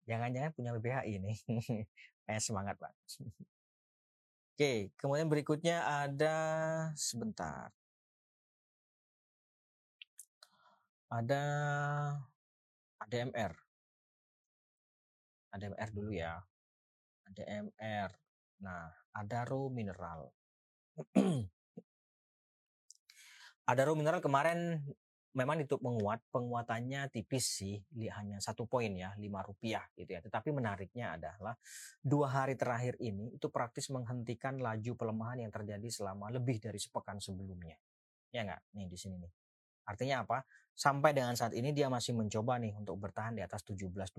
jangan-jangan 0.08 0.50
punya 0.56 0.70
BBHI 0.78 1.14
nih 1.20 1.36
kayak 2.24 2.42
semangat 2.42 2.76
banget 2.80 2.96
Oke, 4.58 4.90
kemudian 4.98 5.30
berikutnya 5.30 5.86
ada 5.86 6.34
sebentar. 6.98 7.70
Ada 11.06 11.44
ADMR. 13.06 13.54
ADMR 15.54 15.90
dulu 15.94 16.10
ya. 16.10 16.42
ADMR. 17.30 18.10
Nah, 18.58 18.90
ada 19.14 19.46
raw 19.46 19.70
mineral. 19.70 20.34
Ada 23.68 23.80
raw 23.84 23.94
mineral 23.94 24.24
kemarin 24.24 24.80
memang 25.36 25.60
itu 25.62 25.76
menguat, 25.78 26.24
penguatannya 26.34 27.12
tipis 27.14 27.62
sih, 27.62 27.76
hanya 28.16 28.42
satu 28.42 28.66
poin 28.66 28.90
ya, 28.90 29.14
lima 29.20 29.44
rupiah 29.44 29.84
gitu 29.94 30.18
ya. 30.18 30.20
Tetapi 30.24 30.50
menariknya 30.50 31.14
adalah 31.14 31.54
dua 32.02 32.32
hari 32.32 32.58
terakhir 32.58 32.98
ini 32.98 33.36
itu 33.36 33.46
praktis 33.52 33.92
menghentikan 33.92 34.58
laju 34.58 34.98
pelemahan 34.98 35.46
yang 35.46 35.52
terjadi 35.54 35.86
selama 35.92 36.32
lebih 36.32 36.58
dari 36.58 36.80
sepekan 36.80 37.22
sebelumnya. 37.22 37.76
Ya 38.34 38.42
nggak? 38.42 38.60
Nih 38.74 38.88
di 38.90 38.98
sini 38.98 39.16
nih. 39.20 39.32
Artinya 39.88 40.28
apa? 40.28 40.44
Sampai 40.76 41.16
dengan 41.16 41.34
saat 41.34 41.56
ini 41.56 41.72
dia 41.72 41.88
masih 41.88 42.14
mencoba 42.14 42.60
nih 42.60 42.76
untuk 42.76 43.00
bertahan 43.00 43.34
di 43.34 43.42
atas 43.42 43.64
17.20. 43.64 44.14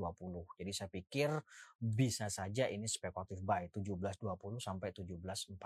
Jadi 0.58 0.72
saya 0.74 0.90
pikir 0.90 1.30
bisa 1.78 2.28
saja 2.28 2.68
ini 2.68 2.90
spekulatif 2.90 3.40
buy 3.46 3.70
17.20 3.70 4.60
sampai 4.60 4.90
17.40. 4.92 5.62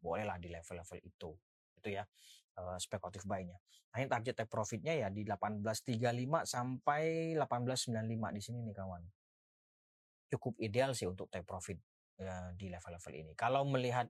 Bolehlah 0.00 0.38
di 0.38 0.48
level-level 0.48 0.98
itu. 1.02 1.30
Itu 1.76 1.88
ya 1.90 2.06
uh, 2.56 2.78
spekulatif 2.78 3.26
buy-nya. 3.26 3.58
Nah, 3.90 3.96
ini 3.98 4.08
target 4.08 4.34
take 4.38 4.48
profitnya 4.48 4.94
ya 4.94 5.08
di 5.10 5.26
1835 5.26 5.98
sampai 6.46 7.34
1895 7.34 8.36
di 8.38 8.40
sini 8.40 8.58
nih 8.70 8.76
kawan. 8.78 9.02
Cukup 10.30 10.54
ideal 10.62 10.94
sih 10.94 11.10
untuk 11.10 11.26
take 11.26 11.42
profit 11.42 11.76
ya, 12.20 12.52
di 12.52 12.68
level-level 12.68 13.12
ini. 13.16 13.32
Kalau 13.32 13.64
melihat 13.64 14.06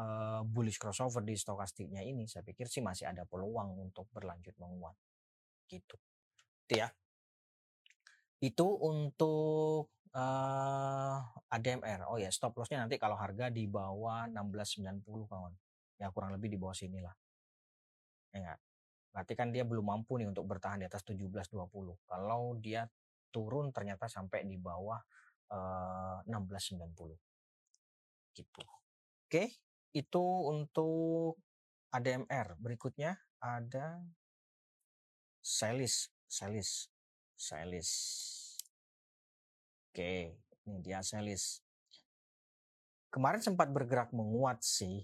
uh, 0.00 0.40
bullish 0.42 0.80
crossover 0.80 1.20
di 1.20 1.36
stokastiknya 1.36 2.00
ini, 2.00 2.24
saya 2.24 2.40
pikir 2.42 2.66
sih 2.66 2.80
masih 2.80 3.12
ada 3.12 3.28
peluang 3.28 3.76
untuk 3.76 4.08
berlanjut 4.10 4.56
menguat. 4.56 4.96
Gitu. 5.68 5.96
Itu 6.66 6.74
ya. 6.80 6.88
Itu 8.40 8.66
untuk 8.80 9.92
uh, 10.16 11.18
eh, 11.20 11.54
ADMR. 11.60 12.08
Oh 12.08 12.16
ya, 12.16 12.32
stop 12.32 12.56
lossnya 12.56 12.80
nanti 12.80 12.96
kalau 12.96 13.20
harga 13.20 13.52
di 13.52 13.68
bawah 13.68 14.24
1690 14.32 15.04
kawan. 15.28 15.52
Ya 16.00 16.08
kurang 16.08 16.32
lebih 16.32 16.48
di 16.48 16.56
bawah 16.56 16.72
sini 16.72 17.04
lah 17.04 17.12
ya 18.34 18.54
Berarti 19.10 19.34
kan 19.34 19.50
dia 19.50 19.66
belum 19.66 19.90
mampu 19.90 20.22
nih 20.22 20.30
untuk 20.30 20.46
bertahan 20.46 20.78
di 20.78 20.86
atas 20.86 21.02
17.20. 21.02 21.50
Kalau 22.06 22.54
dia 22.62 22.86
turun 23.34 23.74
ternyata 23.74 24.06
sampai 24.06 24.46
di 24.46 24.54
bawah 24.54 25.02
uh, 25.50 26.22
16.90. 26.30 27.18
Gitu. 28.40 28.62
Oke, 29.28 29.44
itu 29.92 30.24
untuk 30.48 31.36
ADMR. 31.92 32.56
Berikutnya 32.56 33.20
ada 33.36 34.00
Celis, 35.44 36.08
Celis, 36.24 36.88
Celis. 37.36 37.90
Oke, 39.90 40.40
ini 40.64 40.78
dia 40.80 41.04
Celis. 41.04 41.60
Kemarin 43.10 43.42
sempat 43.42 43.68
bergerak 43.74 44.14
menguat 44.14 44.62
sih, 44.62 45.02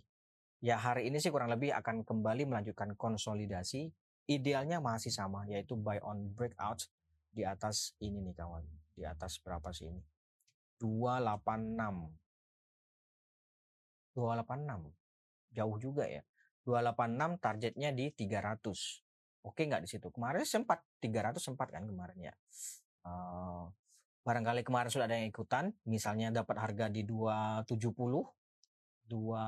Ya 0.64 0.80
hari 0.80 1.12
ini 1.12 1.20
sih 1.20 1.28
kurang 1.28 1.52
lebih 1.52 1.70
akan 1.76 2.00
kembali 2.02 2.48
melanjutkan 2.48 2.96
konsolidasi. 2.96 3.92
Idealnya 4.26 4.80
masih 4.80 5.12
sama 5.12 5.44
yaitu 5.46 5.76
buy 5.76 6.00
on 6.02 6.32
breakout 6.32 6.88
di 7.30 7.44
atas 7.44 7.92
ini 8.00 8.18
nih 8.24 8.34
kawan. 8.34 8.64
Di 8.96 9.04
atas 9.04 9.36
berapa 9.38 9.68
sih 9.70 9.92
ini? 9.92 10.02
286. 10.80 12.25
286. 14.16 14.88
Jauh 15.52 15.76
juga 15.76 16.08
ya. 16.08 16.24
286 16.64 17.38
targetnya 17.38 17.92
di 17.92 18.10
300. 18.10 19.46
Oke 19.46 19.62
nggak 19.68 19.84
di 19.84 19.88
situ? 19.92 20.08
Kemarin 20.10 20.42
sempat 20.42 20.82
300 20.98 21.38
sempat 21.38 21.68
kan 21.70 21.84
kemarin 21.86 22.18
ya. 22.18 22.34
Uh, 23.06 23.70
barangkali 24.26 24.66
kemarin 24.66 24.90
sudah 24.90 25.06
ada 25.06 25.22
yang 25.22 25.30
ikutan, 25.30 25.70
misalnya 25.86 26.34
dapat 26.34 26.58
harga 26.58 26.90
di 26.90 27.06
270 27.06 28.26
dua 29.06 29.44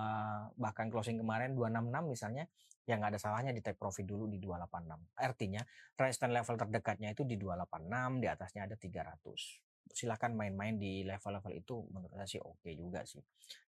bahkan 0.54 0.86
closing 0.86 1.18
kemarin 1.18 1.52
266 1.58 1.90
misalnya 2.06 2.46
ya 2.86 2.94
nggak 2.96 3.18
ada 3.18 3.20
salahnya 3.20 3.52
di 3.52 3.60
take 3.60 3.76
profit 3.76 4.06
dulu 4.06 4.30
di 4.30 4.38
286 4.38 5.18
artinya 5.18 5.62
resistance 5.98 6.32
level 6.32 6.56
terdekatnya 6.56 7.08
itu 7.12 7.26
di 7.26 7.36
286 7.36 8.22
di 8.22 8.26
atasnya 8.30 8.70
ada 8.70 8.78
300 8.78 9.67
silahkan 9.92 10.32
main-main 10.32 10.76
di 10.76 11.02
level-level 11.04 11.52
itu 11.56 11.84
menurut 11.92 12.14
saya 12.14 12.28
sih 12.28 12.40
oke 12.42 12.62
okay 12.62 12.72
juga 12.78 13.02
sih 13.04 13.22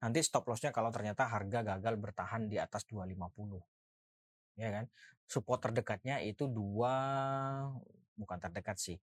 nanti 0.03 0.21
stop 0.25 0.49
lossnya 0.49 0.73
kalau 0.73 0.91
ternyata 0.91 1.29
harga 1.29 1.63
gagal 1.63 1.95
bertahan 1.97 2.49
di 2.49 2.57
atas 2.57 2.85
250 2.89 4.59
ya 4.59 4.69
kan 4.73 4.85
support 5.29 5.61
terdekatnya 5.61 6.25
itu 6.25 6.49
dua 6.49 6.95
bukan 8.17 8.39
terdekat 8.41 8.77
sih 8.81 8.97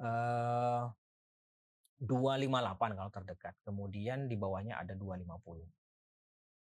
eh 0.00 0.84
258 1.98 2.94
kalau 2.94 3.10
terdekat 3.10 3.54
kemudian 3.66 4.30
di 4.30 4.38
bawahnya 4.38 4.78
ada 4.78 4.94
250 4.94 5.66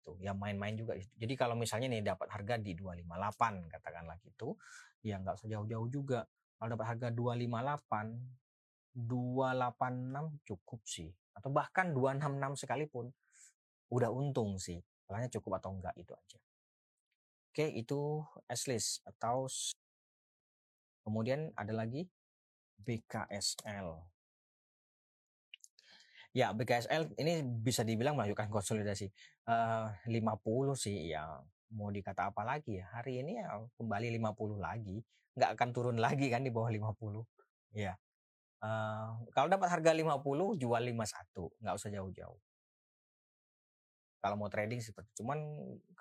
gitu. 0.03 0.19
Ya 0.19 0.35
main-main 0.35 0.75
juga. 0.75 0.99
Jadi 0.99 1.35
kalau 1.39 1.55
misalnya 1.55 1.89
nih 1.89 2.03
dapat 2.03 2.27
harga 2.29 2.59
di 2.59 2.75
258 2.75 3.71
katakanlah 3.71 4.19
gitu, 4.27 4.59
ya 5.07 5.23
nggak 5.23 5.39
usah 5.39 5.49
jauh-jauh 5.49 5.89
juga. 5.89 6.27
Kalau 6.59 6.69
dapat 6.75 6.87
harga 6.99 7.09
258, 7.15 8.42
286 8.95 10.45
cukup 10.45 10.81
sih. 10.85 11.11
Atau 11.33 11.49
bahkan 11.53 11.91
266 11.97 12.67
sekalipun 12.67 13.09
udah 13.93 14.09
untung 14.13 14.57
sih. 14.61 14.81
Salahnya 15.05 15.29
cukup 15.33 15.61
atau 15.61 15.73
enggak 15.77 15.97
itu 15.97 16.13
aja. 16.13 16.39
Oke, 17.53 17.69
itu 17.69 18.25
S-list 18.49 19.05
atau 19.05 19.45
kemudian 21.05 21.53
ada 21.53 21.73
lagi 21.77 22.09
BKSL. 22.81 24.01
Ya, 26.33 26.49
BKSL 26.57 27.13
ini 27.21 27.45
bisa 27.45 27.85
dibilang 27.85 28.17
melanjutkan 28.17 28.49
konsolidasi. 28.49 29.13
Uh, 29.45 29.93
50 30.09 30.73
sih 30.81 31.13
ya 31.13 31.29
mau 31.77 31.93
dikata 31.93 32.33
apa 32.33 32.41
lagi 32.41 32.81
ya. 32.81 32.89
Hari 32.89 33.21
ini 33.21 33.41
ya 33.41 33.61
kembali 33.77 34.17
50 34.17 34.57
lagi. 34.57 34.97
Nggak 35.37 35.51
akan 35.57 35.69
turun 35.77 35.99
lagi 36.01 36.33
kan 36.33 36.41
di 36.45 36.53
bawah 36.53 36.73
50. 36.73 37.21
Ya. 37.77 37.97
Kalau 39.35 39.49
dapat 39.51 39.69
harga 39.69 39.91
50 39.91 40.23
jual 40.63 40.83
51, 40.83 41.63
nggak 41.63 41.75
usah 41.75 41.91
jauh-jauh. 41.91 42.41
Kalau 44.23 44.37
mau 44.39 44.47
trading 44.47 44.79
seperti 44.79 45.19
cuman 45.19 45.43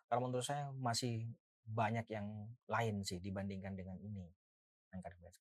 kalau 0.06 0.30
menurut 0.30 0.46
saya 0.46 0.70
masih 0.78 1.26
banyak 1.66 2.06
yang 2.14 2.28
lain 2.70 3.02
sih 3.02 3.18
dibandingkan 3.18 3.74
dengan 3.74 3.98
ini. 3.98 4.30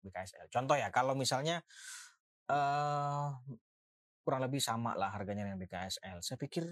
BKSL. 0.01 0.47
Contoh 0.49 0.79
ya, 0.79 0.95
kalau 0.95 1.19
misalnya 1.19 1.59
uh, 2.47 3.35
kurang 4.23 4.47
lebih 4.47 4.63
sama 4.63 4.95
lah 4.95 5.11
harganya 5.11 5.43
dengan 5.43 5.59
BKSL. 5.59 6.23
Saya 6.23 6.39
pikir 6.39 6.71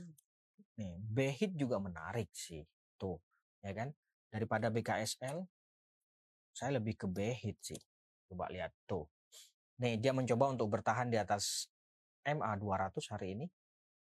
nih 0.78 0.94
Behit 1.02 1.52
juga 1.58 1.82
menarik 1.82 2.30
sih 2.30 2.62
tuh 2.94 3.18
ya 3.66 3.74
kan 3.74 3.90
daripada 4.30 4.70
BKSL 4.70 5.42
saya 6.54 6.70
lebih 6.78 6.94
ke 6.94 7.06
Behit 7.10 7.58
sih 7.58 7.78
coba 8.30 8.46
lihat 8.54 8.70
tuh 8.86 9.10
Nih, 9.78 9.94
dia 10.02 10.10
mencoba 10.10 10.50
untuk 10.50 10.68
bertahan 10.74 11.06
di 11.06 11.18
atas 11.18 11.70
MA 12.26 12.50
200 12.58 12.98
hari 13.14 13.38
ini. 13.38 13.46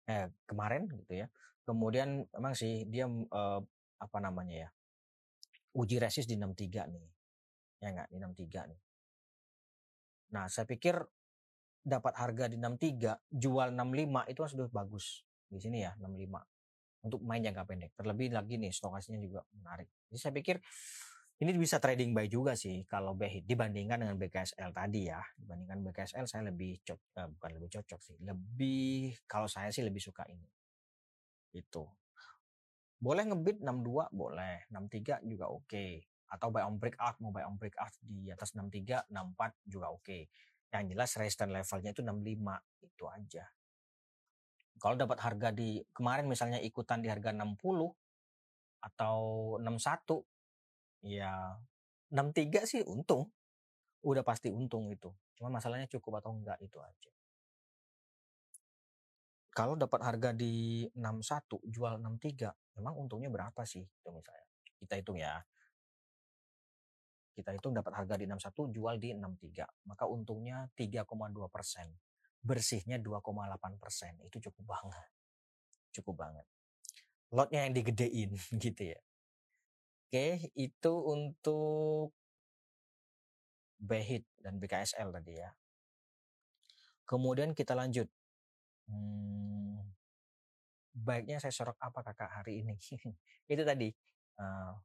Eh, 0.09 0.27
kemarin 0.49 0.89
gitu 0.89 1.13
ya. 1.21 1.27
Kemudian 1.61 2.25
memang 2.33 2.53
sih 2.57 2.89
dia 2.89 3.05
eh, 3.07 3.59
apa 4.01 4.17
namanya 4.17 4.67
ya? 4.67 4.69
Uji 5.77 6.01
resist 6.01 6.27
di 6.27 6.35
63 6.35 6.89
nih. 6.89 7.05
Ya 7.81 7.87
enggak, 7.93 8.07
di 8.09 8.17
63 8.17 8.69
nih. 8.73 8.79
Nah, 10.31 10.45
saya 10.49 10.65
pikir 10.65 10.97
dapat 11.81 12.13
harga 12.17 12.45
di 12.49 12.57
63, 12.57 13.17
jual 13.29 13.73
65 13.73 14.29
itu 14.29 14.39
kan 14.41 14.49
sudah 14.49 14.67
bagus. 14.69 15.25
Di 15.45 15.59
sini 15.61 15.85
ya, 15.85 15.93
65 15.97 16.41
untuk 17.01 17.19
main 17.25 17.41
jangka 17.41 17.65
pendek. 17.65 17.91
Terlebih 17.97 18.33
lagi 18.33 18.61
nih 18.61 18.69
stokasinya 18.73 19.19
juga 19.21 19.41
menarik. 19.57 19.89
Jadi 20.09 20.17
saya 20.21 20.33
pikir 20.33 20.61
ini 21.41 21.57
bisa 21.57 21.81
trading 21.81 22.13
buy 22.13 22.29
juga 22.29 22.53
sih 22.53 22.85
kalau 22.85 23.17
BHIT 23.17 23.49
dibandingkan 23.49 24.05
dengan 24.05 24.13
BKSL 24.13 24.69
tadi 24.77 25.09
ya. 25.09 25.17
Dibandingkan 25.33 25.81
BKSL 25.89 26.29
saya 26.29 26.53
lebih 26.53 26.85
cocok, 26.85 27.17
eh, 27.17 27.27
bukan 27.33 27.49
lebih 27.57 27.69
cocok 27.81 27.99
sih. 28.05 28.17
Lebih 28.21 29.17
kalau 29.25 29.49
saya 29.49 29.73
sih 29.73 29.81
lebih 29.81 29.97
suka 29.97 30.21
ini. 30.29 30.45
Itu. 31.57 31.89
Boleh 33.01 33.25
ngebit 33.25 33.57
62 33.65 34.13
boleh, 34.13 34.69
63 34.69 35.25
juga 35.25 35.49
oke. 35.49 35.65
Okay. 35.65 36.05
Atau 36.29 36.53
buy 36.53 36.61
on 36.61 36.77
breakout 36.77 37.17
mau 37.17 37.33
buy 37.33 37.41
on 37.49 37.57
breakout 37.57 37.89
di 38.05 38.29
atas 38.29 38.53
63, 38.53 39.09
64 39.09 39.57
juga 39.65 39.89
oke. 39.89 40.05
Okay. 40.05 40.29
Yang 40.69 40.93
jelas 40.93 41.09
resistance 41.17 41.53
levelnya 41.57 41.89
itu 41.89 42.01
65 42.05 42.85
itu 42.85 43.03
aja. 43.09 43.43
Kalau 44.77 44.93
dapat 44.93 45.17
harga 45.17 45.49
di 45.49 45.81
kemarin 45.89 46.29
misalnya 46.29 46.61
ikutan 46.61 47.01
di 47.01 47.09
harga 47.09 47.33
60 47.33 47.57
atau 48.85 49.17
61 49.57 50.30
ya 51.01 51.57
63 52.11 52.65
sih 52.67 52.81
untung. 52.85 53.29
Udah 54.01 54.25
pasti 54.25 54.49
untung 54.49 54.89
itu. 54.89 55.13
Cuma 55.37 55.53
masalahnya 55.53 55.89
cukup 55.89 56.21
atau 56.21 56.33
enggak 56.33 56.57
itu 56.61 56.77
aja. 56.81 57.11
Kalau 59.51 59.75
dapat 59.75 59.99
harga 59.99 60.31
di 60.31 60.87
61 60.95 61.59
jual 61.67 61.99
63, 61.99 62.79
memang 62.79 62.95
untungnya 62.95 63.27
berapa 63.27 63.67
sih? 63.67 63.83
Itu 63.83 64.09
misalnya. 64.15 64.47
Kita 64.79 64.95
hitung 64.95 65.19
ya. 65.19 65.43
Kita 67.35 67.51
hitung 67.51 67.75
dapat 67.75 67.93
harga 67.99 68.15
di 68.15 68.25
61 68.27 68.71
jual 68.71 68.95
di 68.95 69.11
63, 69.11 69.91
maka 69.91 70.07
untungnya 70.07 70.71
3,2 70.71 71.51
persen. 71.51 71.91
Bersihnya 72.39 72.97
2,8 73.03 73.75
persen. 73.75 74.15
Itu 74.23 74.39
cukup 74.39 74.71
banget. 74.71 75.09
Cukup 75.99 76.15
banget. 76.15 76.47
Lotnya 77.35 77.67
yang 77.67 77.75
digedein 77.75 78.31
gitu 78.63 78.95
ya. 78.95 78.99
Oke, 80.11 80.51
itu 80.59 80.93
untuk 81.07 82.11
BHIT 83.79 84.27
dan 84.43 84.59
BKSL 84.59 85.07
tadi 85.07 85.39
ya. 85.39 85.47
Kemudian 87.07 87.55
kita 87.55 87.71
lanjut. 87.79 88.11
Hmm, 88.91 89.79
baiknya 90.91 91.39
saya 91.39 91.55
sorok 91.55 91.79
apa 91.79 92.03
kakak 92.03 92.27
hari 92.27 92.59
ini? 92.59 92.75
itu 93.55 93.63
tadi. 93.63 93.87
Uh, 94.35 94.75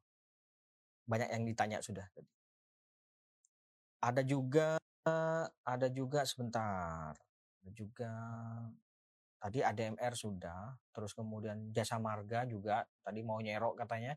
banyak 1.03 1.27
yang 1.27 1.43
ditanya 1.43 1.83
sudah. 1.83 2.07
Ada 3.99 4.23
juga, 4.23 4.79
ada 5.67 5.87
juga 5.91 6.23
sebentar. 6.23 7.11
Ada 7.59 7.71
juga 7.75 8.11
tadi 9.43 9.59
ADMR 9.59 10.15
sudah, 10.15 10.71
terus 10.95 11.11
kemudian 11.11 11.75
Jasa 11.75 11.99
Marga 11.99 12.47
juga 12.47 12.87
tadi 13.03 13.19
mau 13.27 13.43
nyerok 13.43 13.75
katanya. 13.83 14.15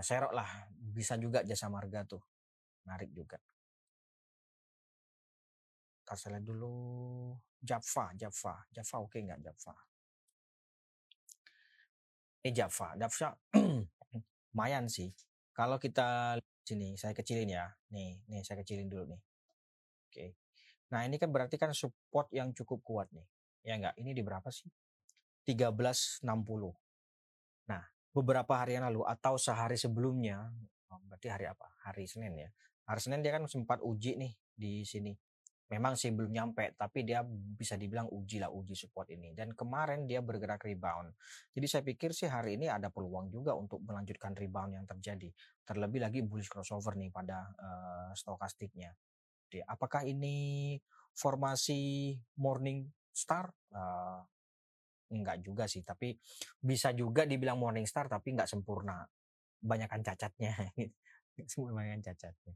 Nah, 0.00 0.04
serok 0.08 0.32
lah, 0.32 0.48
bisa 0.72 1.20
juga 1.20 1.44
jasa 1.44 1.68
marga 1.68 2.08
tuh. 2.08 2.24
Menarik 2.88 3.12
juga. 3.12 3.36
Saya 6.08 6.40
lihat 6.40 6.48
dulu. 6.48 6.72
Java, 7.60 8.16
Java. 8.16 8.64
Java 8.72 8.96
oke 8.96 9.12
okay 9.12 9.28
nggak 9.28 9.44
Java? 9.44 9.76
Ini 12.40 12.50
Java. 12.56 12.96
Java 12.96 13.28
lumayan 14.56 14.88
sih. 14.88 15.12
Kalau 15.52 15.76
kita 15.76 16.40
sini, 16.64 16.96
saya 16.96 17.12
kecilin 17.12 17.52
ya. 17.52 17.68
Nih, 17.92 18.24
nih 18.24 18.40
saya 18.40 18.64
kecilin 18.64 18.88
dulu 18.88 19.04
nih. 19.04 19.20
Oke. 19.20 20.16
Okay. 20.16 20.30
Nah, 20.96 21.04
ini 21.04 21.20
kan 21.20 21.28
berarti 21.28 21.60
kan 21.60 21.76
support 21.76 22.32
yang 22.32 22.56
cukup 22.56 22.80
kuat 22.80 23.12
nih. 23.12 23.28
Ya 23.68 23.76
enggak? 23.76 24.00
Ini 24.00 24.16
di 24.16 24.24
berapa 24.24 24.48
sih? 24.48 24.72
1360. 25.44 26.24
Nah, 27.68 27.84
beberapa 28.10 28.58
hari 28.58 28.78
yang 28.78 28.86
lalu 28.90 29.06
atau 29.06 29.38
sehari 29.38 29.78
sebelumnya, 29.78 30.50
oh, 30.90 31.00
berarti 31.06 31.30
hari 31.30 31.46
apa? 31.46 31.66
Hari 31.86 32.04
Senin 32.10 32.34
ya. 32.34 32.50
Hari 32.90 33.00
Senin 33.00 33.22
dia 33.22 33.34
kan 33.34 33.46
sempat 33.46 33.78
uji 33.82 34.18
nih 34.18 34.32
di 34.54 34.82
sini. 34.82 35.14
Memang 35.70 35.94
sih 35.94 36.10
belum 36.10 36.34
nyampe, 36.34 36.74
tapi 36.74 37.06
dia 37.06 37.22
bisa 37.30 37.78
dibilang 37.78 38.10
uji 38.10 38.42
lah 38.42 38.50
uji 38.50 38.74
support 38.74 39.06
ini. 39.14 39.30
Dan 39.38 39.54
kemarin 39.54 40.02
dia 40.02 40.18
bergerak 40.18 40.66
rebound. 40.66 41.14
Jadi 41.54 41.66
saya 41.70 41.82
pikir 41.86 42.10
sih 42.10 42.26
hari 42.26 42.58
ini 42.58 42.66
ada 42.66 42.90
peluang 42.90 43.30
juga 43.30 43.54
untuk 43.54 43.78
melanjutkan 43.86 44.34
rebound 44.34 44.74
yang 44.74 44.86
terjadi. 44.90 45.30
Terlebih 45.62 46.02
lagi 46.02 46.26
bullish 46.26 46.50
crossover 46.50 46.98
nih 46.98 47.14
pada 47.14 47.54
uh, 47.54 48.10
stokastiknya. 48.18 48.90
Jadi, 49.46 49.62
apakah 49.62 50.02
ini 50.02 50.74
formasi 51.14 52.14
morning 52.42 52.90
star? 53.14 53.54
Uh, 53.70 54.26
enggak 55.10 55.42
juga 55.42 55.66
sih 55.66 55.82
tapi 55.82 56.14
bisa 56.62 56.94
juga 56.94 57.26
dibilang 57.26 57.58
morning 57.58 57.84
star 57.84 58.06
tapi 58.06 58.34
enggak 58.34 58.50
sempurna. 58.50 59.04
Banyakkan 59.60 60.00
cacatnya 60.00 60.54
semua 61.50 61.76
banyak 61.76 62.00
cacatnya. 62.00 62.54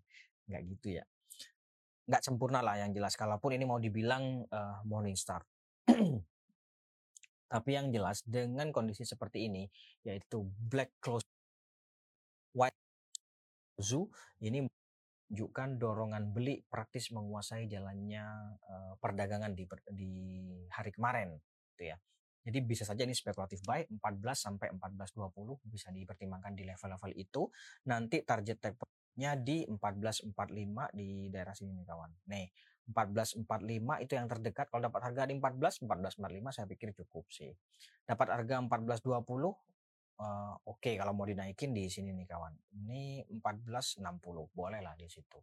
Enggak 0.48 0.62
gitu 0.72 0.86
ya. 1.02 1.04
Enggak 2.08 2.22
sempurna 2.24 2.60
lah 2.64 2.80
yang 2.80 2.94
jelas 2.94 3.18
kalaupun 3.18 3.56
ini 3.56 3.64
mau 3.66 3.80
dibilang 3.82 4.44
uh, 4.48 4.80
morning 4.86 5.16
star. 5.18 5.44
Tapi 7.54 7.70
yang 7.70 7.92
jelas 7.92 8.24
dengan 8.24 8.72
kondisi 8.74 9.04
seperti 9.04 9.46
ini 9.46 9.68
yaitu 10.02 10.42
black 10.42 10.96
close 10.98 11.28
white 12.54 12.78
zoo 13.78 14.08
ini 14.42 14.64
menunjukkan 15.34 15.82
dorongan 15.82 16.30
beli 16.30 16.62
praktis 16.70 17.10
menguasai 17.10 17.66
jalannya 17.66 18.22
uh, 18.70 18.94
perdagangan 19.02 19.50
di 19.50 19.66
di 19.90 20.12
hari 20.70 20.94
kemarin 20.94 21.34
gitu 21.74 21.90
ya 21.90 21.96
jadi 22.44 22.58
bisa 22.60 22.84
saja 22.84 23.08
ini 23.08 23.16
spekulatif 23.16 23.64
buy 23.64 23.88
14 23.88 24.04
sampai 24.36 24.68
14.20 24.76 25.64
bisa 25.64 25.88
dipertimbangkan 25.88 26.52
di 26.52 26.68
level-level 26.68 27.16
itu. 27.16 27.48
Nanti 27.88 28.20
target 28.20 28.60
take-nya 28.60 29.32
di 29.40 29.64
14.45 29.64 30.36
di 30.92 31.32
daerah 31.32 31.56
sini 31.56 31.72
nih 31.72 31.88
kawan. 31.88 32.12
Nih, 32.28 32.52
14.45 32.92 33.48
itu 34.04 34.12
yang 34.12 34.28
terdekat. 34.28 34.68
Kalau 34.68 34.82
dapat 34.84 35.00
harga 35.08 35.24
di 35.24 35.40
14, 35.40 35.88
14.45 35.88 36.52
saya 36.52 36.66
pikir 36.68 36.92
cukup 36.92 37.24
sih. 37.32 37.48
Dapat 38.04 38.28
harga 38.28 38.60
14.20 38.60 39.00
uh, 39.08 39.48
oke 39.48 39.64
okay, 40.68 41.00
kalau 41.00 41.16
mau 41.16 41.24
dinaikin 41.24 41.72
di 41.72 41.88
sini 41.88 42.12
nih 42.12 42.28
kawan. 42.28 42.52
Ini 42.76 43.24
14.60 43.40 44.04
boleh 44.52 44.84
lah 44.84 44.92
di 45.00 45.08
situ. 45.08 45.40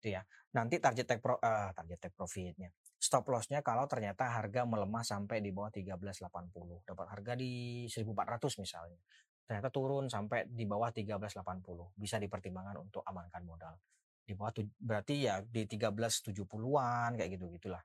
Itu 0.00 0.16
ya. 0.16 0.24
Nanti 0.56 0.80
target 0.80 1.04
take 1.04 1.20
pro, 1.20 1.36
uh, 1.36 1.76
target 1.76 2.08
take 2.08 2.16
profitnya 2.16 2.72
stop 3.00 3.32
lossnya 3.32 3.64
kalau 3.64 3.88
ternyata 3.88 4.28
harga 4.28 4.68
melemah 4.68 5.00
sampai 5.00 5.40
di 5.40 5.48
bawah 5.56 5.72
1380 5.72 6.84
dapat 6.84 7.06
harga 7.08 7.32
di 7.32 7.88
1400 7.88 8.60
misalnya 8.60 9.00
ternyata 9.48 9.72
turun 9.72 10.06
sampai 10.06 10.44
di 10.46 10.68
bawah 10.68 10.92
1380 10.92 11.96
bisa 11.96 12.20
dipertimbangkan 12.20 12.76
untuk 12.78 13.02
amankan 13.02 13.42
modal. 13.42 13.74
Di 14.22 14.38
bawah 14.38 14.54
tuh 14.54 14.68
berarti 14.78 15.26
ya 15.26 15.42
di 15.42 15.66
1370-an 15.66 17.18
kayak 17.18 17.30
gitu 17.34 17.50
gitulah. 17.58 17.82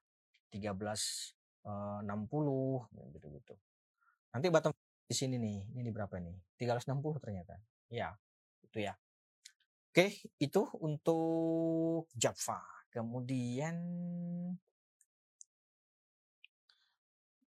1360 0.53 1.65
gitu 3.17 3.27
gitu 3.33 3.55
nanti 4.35 4.51
bottom 4.51 4.75
di 5.07 5.15
sini 5.15 5.39
nih 5.39 5.71
ini 5.71 5.81
di 5.87 5.91
berapa 5.95 6.19
nih? 6.19 6.59
360 6.59 7.23
ternyata. 7.23 7.55
Ya 7.87 8.11
itu 8.67 8.83
ya. 8.83 8.99
Oke 9.87 10.11
itu 10.43 10.67
untuk 10.83 12.11
Java. 12.11 12.59
Kemudian 12.91 13.79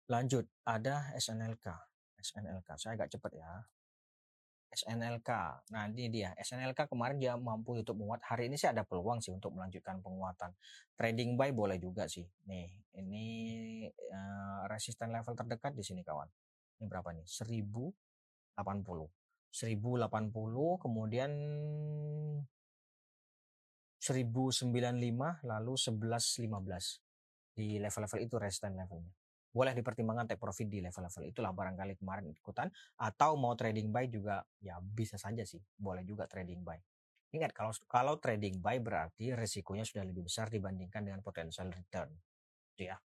Lanjut, 0.08 0.48
ada 0.64 1.12
SNLK. 1.20 1.68
SNLK, 2.16 2.68
saya 2.80 2.96
agak 2.96 3.12
cepat 3.12 3.28
ya. 3.36 3.60
SNLK. 4.72 5.30
Nah, 5.68 5.84
ini 5.92 6.08
dia. 6.08 6.32
SNLK 6.40 6.88
kemarin 6.88 7.20
dia 7.20 7.36
mampu 7.36 7.76
YouTube 7.76 8.00
menguat. 8.00 8.24
Hari 8.24 8.48
ini 8.48 8.56
sih 8.56 8.72
ada 8.72 8.88
peluang 8.88 9.20
sih 9.20 9.36
untuk 9.36 9.52
melanjutkan 9.52 10.00
penguatan. 10.00 10.56
Trading 10.96 11.36
buy 11.36 11.52
boleh 11.52 11.76
juga 11.76 12.08
sih. 12.08 12.24
Nih, 12.48 12.72
ini 12.96 13.26
uh, 13.92 14.64
resisten 14.72 15.12
level 15.12 15.36
terdekat 15.36 15.76
di 15.76 15.84
sini 15.84 16.00
kawan. 16.00 16.28
Ini 16.80 16.88
berapa 16.88 17.12
nih? 17.12 17.28
1080. 17.28 18.64
1080 18.64 20.84
kemudian 20.84 21.30
1095 24.00 24.72
lalu 25.44 25.72
1115 25.76 27.56
di 27.56 27.80
level-level 27.80 28.20
itu 28.20 28.36
resisten 28.36 28.76
levelnya 28.76 29.12
boleh 29.58 29.74
dipertimbangkan 29.74 30.30
take 30.30 30.38
profit 30.38 30.70
di 30.70 30.78
level-level 30.78 31.34
itulah 31.34 31.50
barangkali 31.50 31.98
kemarin 31.98 32.30
ikutan 32.30 32.70
atau 32.94 33.34
mau 33.34 33.58
trading 33.58 33.90
buy 33.90 34.06
juga 34.06 34.46
ya 34.62 34.78
bisa 34.78 35.18
saja 35.18 35.42
sih 35.42 35.58
boleh 35.74 36.06
juga 36.06 36.30
trading 36.30 36.62
buy 36.62 36.78
Ingat 37.28 37.52
kalau 37.52 37.72
kalau 37.84 38.14
trading 38.16 38.56
buy 38.64 38.80
berarti 38.80 39.36
risikonya 39.36 39.84
sudah 39.84 40.04
lebih 40.08 40.24
besar 40.24 40.48
dibandingkan 40.48 41.04
dengan 41.04 41.20
potential 41.20 41.68
return. 41.68 42.08
Gitu 42.72 42.88
ya. 42.88 42.96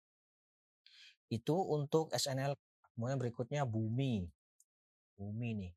Itu 1.27 1.59
untuk 1.59 2.15
SNL. 2.15 2.55
Kemudian 2.95 3.19
berikutnya 3.19 3.67
Bumi. 3.67 4.23
Bumi 5.19 5.51
nih. 5.59 5.73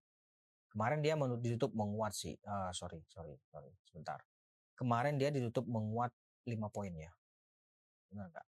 Kemarin 0.69 1.01
dia 1.01 1.17
ditutup 1.41 1.73
menguat 1.73 2.13
sih. 2.13 2.37
Uh, 2.45 2.69
sorry, 2.69 3.01
sorry, 3.09 3.33
sorry. 3.49 3.73
Sebentar. 3.87 4.21
Kemarin 4.77 5.17
dia 5.17 5.33
ditutup 5.33 5.65
menguat 5.65 6.13
5 6.45 6.69
poin 6.69 6.93
ya. 6.93 7.09
Benar 8.13 8.29
nggak? 8.29 8.47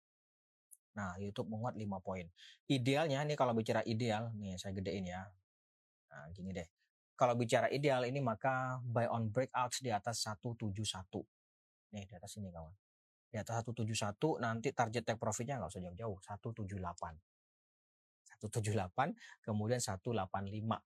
Nah, 0.95 1.19
YouTube 1.19 1.51
menguat 1.51 1.75
5 1.75 1.99
poin. 1.99 2.25
Idealnya 2.71 3.21
nih 3.27 3.35
kalau 3.35 3.51
bicara 3.51 3.83
ideal, 3.83 4.31
nih 4.39 4.55
saya 4.55 4.71
gedein 4.71 5.05
ya. 5.05 5.27
Nah, 6.11 6.31
gini 6.31 6.55
deh. 6.55 6.67
Kalau 7.15 7.35
bicara 7.35 7.71
ideal 7.71 8.03
ini 8.07 8.19
maka 8.19 8.79
buy 8.83 9.07
on 9.07 9.31
breakouts 9.31 9.79
di 9.83 9.91
atas 9.91 10.23
171. 10.27 10.75
Nih 11.95 12.03
di 12.07 12.15
atas 12.15 12.35
ini 12.39 12.51
kawan. 12.51 12.75
Di 13.31 13.37
atas 13.39 13.63
171 13.67 14.39
nanti 14.39 14.71
target 14.71 15.03
take 15.03 15.19
profitnya 15.19 15.59
nggak 15.59 15.71
usah 15.71 15.83
jauh-jauh. 15.91 16.19
178. 16.23 17.19
178 18.35 19.47
kemudian 19.47 19.79
185 19.79 20.11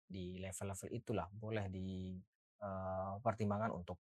di 0.03 0.35
level-level 0.43 0.89
itulah 0.91 1.27
boleh 1.31 1.65
di 1.71 2.19
uh, 2.59 3.17
pertimbangan 3.23 3.71
untuk 3.71 3.99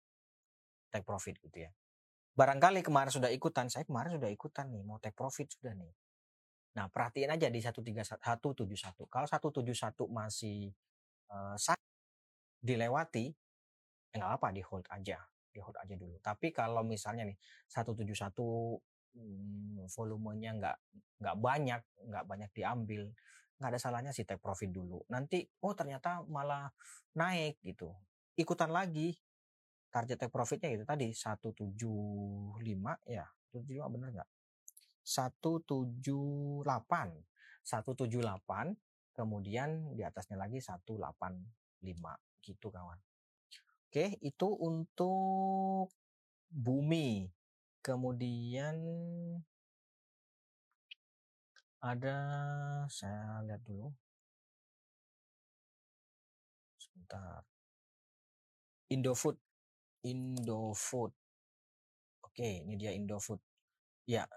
take 0.90 1.06
profit 1.06 1.38
gitu 1.42 1.66
ya. 1.66 1.72
Barangkali 2.36 2.84
kemarin 2.84 3.16
sudah 3.16 3.32
ikutan, 3.32 3.72
saya 3.72 3.88
kemarin 3.88 4.20
sudah 4.20 4.28
ikutan 4.28 4.68
nih, 4.68 4.84
mau 4.84 5.00
take 5.00 5.16
profit 5.16 5.48
sudah 5.56 5.72
nih. 5.72 5.96
Nah, 6.76 6.92
perhatiin 6.92 7.32
aja 7.32 7.48
di 7.48 7.64
131 7.64 8.20
171. 8.20 9.08
Kalau 9.08 9.24
171 9.24 10.12
masih 10.12 10.76
uh, 11.32 11.56
dilewati, 12.60 13.32
ya 14.12 14.36
apa 14.36 14.52
di 14.52 14.60
hold 14.60 14.84
aja, 14.92 15.24
di 15.48 15.60
hold 15.64 15.80
aja 15.80 15.96
dulu. 15.96 16.20
Tapi 16.20 16.52
kalau 16.52 16.84
misalnya 16.84 17.24
nih 17.24 17.40
171 17.72 18.04
hmm, 19.16 19.88
volumenya 19.88 20.52
nggak 20.60 20.78
nggak 21.24 21.38
banyak, 21.40 21.82
nggak 22.12 22.26
banyak 22.28 22.52
diambil, 22.52 23.08
nggak 23.64 23.70
ada 23.72 23.80
salahnya 23.80 24.12
sih 24.12 24.28
take 24.28 24.44
profit 24.44 24.76
dulu. 24.76 25.00
Nanti 25.08 25.48
oh 25.64 25.72
ternyata 25.72 26.28
malah 26.28 26.68
naik 27.16 27.64
gitu, 27.64 27.96
ikutan 28.36 28.76
lagi 28.76 29.16
target 29.96 30.20
take 30.20 30.34
profitnya 30.36 30.76
itu 30.76 30.84
tadi 30.84 31.16
175 31.16 31.72
ya 33.08 33.24
175 33.56 33.94
bener 33.96 34.12
nggak 34.20 34.30
178 35.08 36.60
178 37.64 38.76
kemudian 39.16 39.96
di 39.96 40.04
atasnya 40.04 40.36
lagi 40.36 40.60
185 40.60 41.00
gitu 42.44 42.68
kawan. 42.68 43.00
Oke, 43.88 44.20
itu 44.20 44.48
untuk 44.60 45.90
bumi. 46.52 47.32
Kemudian 47.80 48.76
ada 51.80 52.18
saya 52.92 53.40
lihat 53.48 53.62
dulu. 53.64 53.94
Sebentar. 56.76 57.46
Indofood. 58.92 59.40
Indofood. 60.06 61.12
Oke, 62.22 62.62
ini 62.62 62.78
dia 62.78 62.94
Indofood. 62.94 63.42
Ya. 64.06 64.30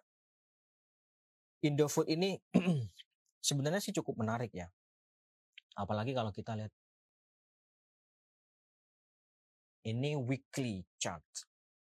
Indofood 1.61 2.09
ini 2.09 2.40
sebenarnya 3.48 3.85
sih 3.85 3.92
cukup 3.92 4.24
menarik 4.24 4.50
ya. 4.57 4.72
Apalagi 5.76 6.16
kalau 6.16 6.33
kita 6.33 6.57
lihat 6.57 6.72
ini 9.87 10.16
weekly 10.16 10.85
chart. 10.96 11.24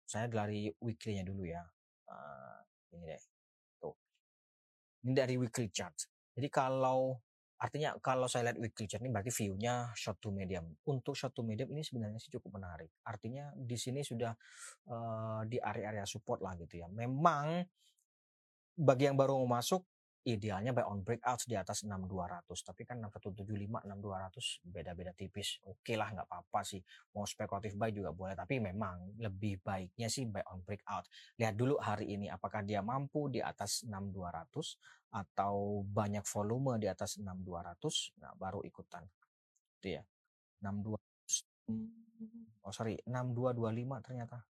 Saya 0.06 0.30
dari 0.30 0.72
weekly-nya 0.80 1.26
dulu 1.26 1.44
ya. 1.44 1.62
Uh, 2.08 2.60
ini 2.96 3.04
deh. 3.12 3.22
Ini 5.06 5.12
dari 5.14 5.34
weekly 5.38 5.70
chart. 5.70 5.94
Jadi 6.34 6.48
kalau 6.50 7.25
artinya 7.56 7.96
kalau 8.04 8.28
saya 8.28 8.52
lihat 8.52 8.58
weekly 8.60 8.84
chart 8.84 9.00
ini 9.00 9.08
berarti 9.08 9.32
view-nya 9.32 9.96
short 9.96 10.20
to 10.20 10.28
medium. 10.28 10.76
Untuk 10.84 11.16
short 11.16 11.32
to 11.32 11.40
medium 11.40 11.72
ini 11.72 11.80
sebenarnya 11.80 12.20
sih 12.20 12.28
cukup 12.28 12.60
menarik. 12.60 12.92
Artinya 13.08 13.48
di 13.56 13.76
sini 13.80 14.04
sudah 14.04 14.36
uh, 14.92 15.40
di 15.48 15.56
area-area 15.56 16.04
support 16.04 16.44
lah 16.44 16.52
gitu 16.60 16.84
ya. 16.84 16.86
Memang 16.92 17.64
bagi 18.76 19.08
yang 19.08 19.16
baru 19.16 19.40
mau 19.40 19.56
masuk 19.56 19.88
idealnya 20.26 20.74
buy 20.74 20.82
on 20.90 21.06
breakouts 21.06 21.46
di 21.46 21.54
atas 21.54 21.86
6200 21.86 22.50
tapi 22.66 22.82
kan 22.82 22.98
6175 22.98 23.86
6200 23.86 24.66
beda-beda 24.66 25.14
tipis. 25.14 25.62
Oke 25.62 25.94
okay 25.94 25.96
lah 25.96 26.10
nggak 26.10 26.26
apa-apa 26.26 26.66
sih. 26.66 26.82
Mau 27.14 27.22
spekulatif 27.22 27.78
buy 27.78 27.94
juga 27.94 28.10
boleh 28.10 28.34
tapi 28.34 28.58
memang 28.58 29.14
lebih 29.22 29.62
baiknya 29.62 30.10
sih 30.10 30.26
buy 30.26 30.42
on 30.50 30.66
breakout. 30.66 31.06
Lihat 31.38 31.54
dulu 31.54 31.78
hari 31.78 32.18
ini 32.18 32.26
apakah 32.26 32.66
dia 32.66 32.82
mampu 32.82 33.30
di 33.30 33.38
atas 33.38 33.86
6200 33.86 35.14
atau 35.14 35.86
banyak 35.86 36.26
volume 36.26 36.82
di 36.82 36.90
atas 36.90 37.22
6200 37.22 38.18
nah 38.18 38.34
baru 38.34 38.66
ikutan. 38.66 39.06
Itu 39.78 39.94
ya 39.94 40.02
62 40.66 40.98
oh 42.66 42.74
sorry 42.74 42.98
6225 43.06 44.02
ternyata. 44.02 44.42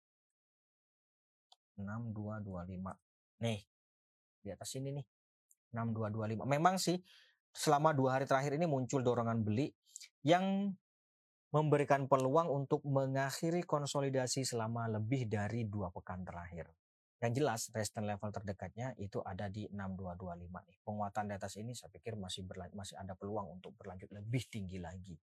6225 1.74 3.42
nih 3.42 3.60
di 4.38 4.48
atas 4.54 4.70
ini 4.78 5.02
nih 5.02 5.13
6225. 5.74 6.46
Memang 6.46 6.78
sih 6.78 6.96
selama 7.50 7.90
dua 7.90 8.18
hari 8.18 8.26
terakhir 8.30 8.54
ini 8.54 8.66
muncul 8.70 9.02
dorongan 9.02 9.42
beli 9.42 9.70
yang 10.26 10.70
memberikan 11.54 12.10
peluang 12.10 12.50
untuk 12.50 12.82
mengakhiri 12.82 13.62
konsolidasi 13.62 14.42
selama 14.42 14.90
lebih 14.90 15.30
dari 15.30 15.70
dua 15.70 15.94
pekan 15.94 16.26
terakhir. 16.26 16.66
Yang 17.22 17.32
jelas 17.38 17.60
resistance 17.70 18.10
level 18.10 18.30
terdekatnya 18.34 18.92
itu 18.98 19.22
ada 19.22 19.46
di 19.46 19.70
6225 19.70 20.66
nih. 20.66 20.76
Penguatan 20.82 21.24
di 21.30 21.34
atas 21.38 21.54
ini 21.56 21.70
saya 21.72 21.94
pikir 21.94 22.18
masih 22.18 22.42
masih 22.74 22.98
ada 22.98 23.14
peluang 23.14 23.54
untuk 23.54 23.70
berlanjut 23.78 24.10
lebih 24.10 24.50
tinggi 24.50 24.82
lagi. 24.82 25.14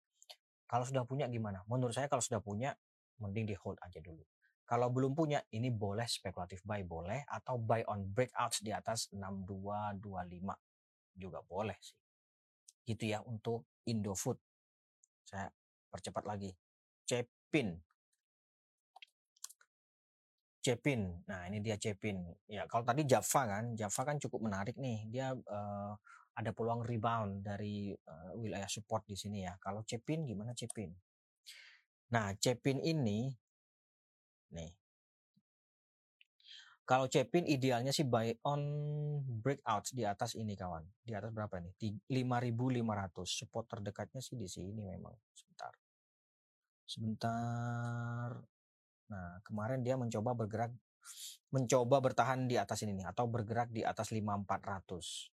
Kalau 0.70 0.86
sudah 0.86 1.02
punya 1.02 1.26
gimana? 1.26 1.66
Menurut 1.66 1.90
saya 1.90 2.06
kalau 2.06 2.22
sudah 2.22 2.38
punya 2.38 2.70
mending 3.18 3.50
di 3.50 3.58
hold 3.58 3.76
aja 3.82 3.98
dulu. 3.98 4.22
Kalau 4.70 4.87
belum 4.87 5.18
punya, 5.18 5.42
ini 5.50 5.66
boleh 5.74 6.06
spekulatif 6.06 6.62
buy 6.62 6.87
boleh 6.87 7.26
atau 7.26 7.59
buy 7.59 7.83
on 7.90 8.06
breakouts 8.06 8.62
di 8.62 8.70
atas 8.70 9.11
6225 9.11 9.98
juga 11.18 11.42
boleh 11.42 11.74
sih. 11.83 11.98
Gitu 12.87 13.11
ya 13.11 13.18
untuk 13.26 13.66
Indofood. 13.90 14.38
Saya 15.26 15.50
percepat 15.90 16.22
lagi. 16.22 16.54
Cepin. 17.02 17.83
Cepin. 20.62 21.18
Nah, 21.26 21.50
ini 21.50 21.59
dia 21.59 21.74
Cepin. 21.74 22.22
Ya, 22.46 22.62
kalau 22.70 22.87
tadi 22.87 23.02
Java 23.02 23.59
kan, 23.59 23.74
Java 23.74 24.02
kan 24.06 24.22
cukup 24.22 24.46
menarik 24.46 24.78
nih. 24.78 25.02
Dia 25.11 25.35
uh, 25.35 25.92
ada 26.38 26.50
peluang 26.54 26.87
rebound 26.87 27.42
dari 27.42 27.90
uh, 27.90 28.38
wilayah 28.38 28.70
support 28.70 29.02
di 29.02 29.18
sini 29.18 29.42
ya. 29.42 29.59
Kalau 29.59 29.83
Cepin 29.83 30.22
gimana 30.22 30.54
Cepin? 30.54 30.94
Nah, 32.14 32.38
Cepin 32.38 32.78
ini 32.78 33.35
Nih. 34.54 34.70
Kalau 36.90 37.06
Cepin 37.06 37.46
idealnya 37.46 37.94
sih 37.94 38.02
buy 38.02 38.34
on 38.50 38.62
breakout 39.22 39.94
di 39.94 40.02
atas 40.02 40.34
ini 40.34 40.58
kawan. 40.58 40.82
Di 41.06 41.14
atas 41.14 41.30
berapa 41.30 41.62
nih? 41.62 42.02
5500. 42.10 43.30
Support 43.30 43.70
terdekatnya 43.70 44.18
sih 44.18 44.34
di 44.34 44.50
sini 44.50 44.82
memang. 44.90 45.14
Sebentar. 45.30 45.70
Sebentar. 46.82 48.30
Nah, 49.10 49.38
kemarin 49.46 49.86
dia 49.86 49.94
mencoba 49.94 50.34
bergerak 50.34 50.74
mencoba 51.50 51.98
bertahan 51.98 52.46
di 52.46 52.58
atas 52.58 52.82
ini 52.82 52.98
nih 52.98 53.06
atau 53.10 53.30
bergerak 53.30 53.70
di 53.70 53.86
atas 53.86 54.10
5400. 54.10 55.30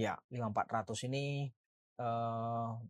Ya, 0.00 0.16
5400 0.32 1.08
ini 1.12 1.52
uh, 2.00 2.80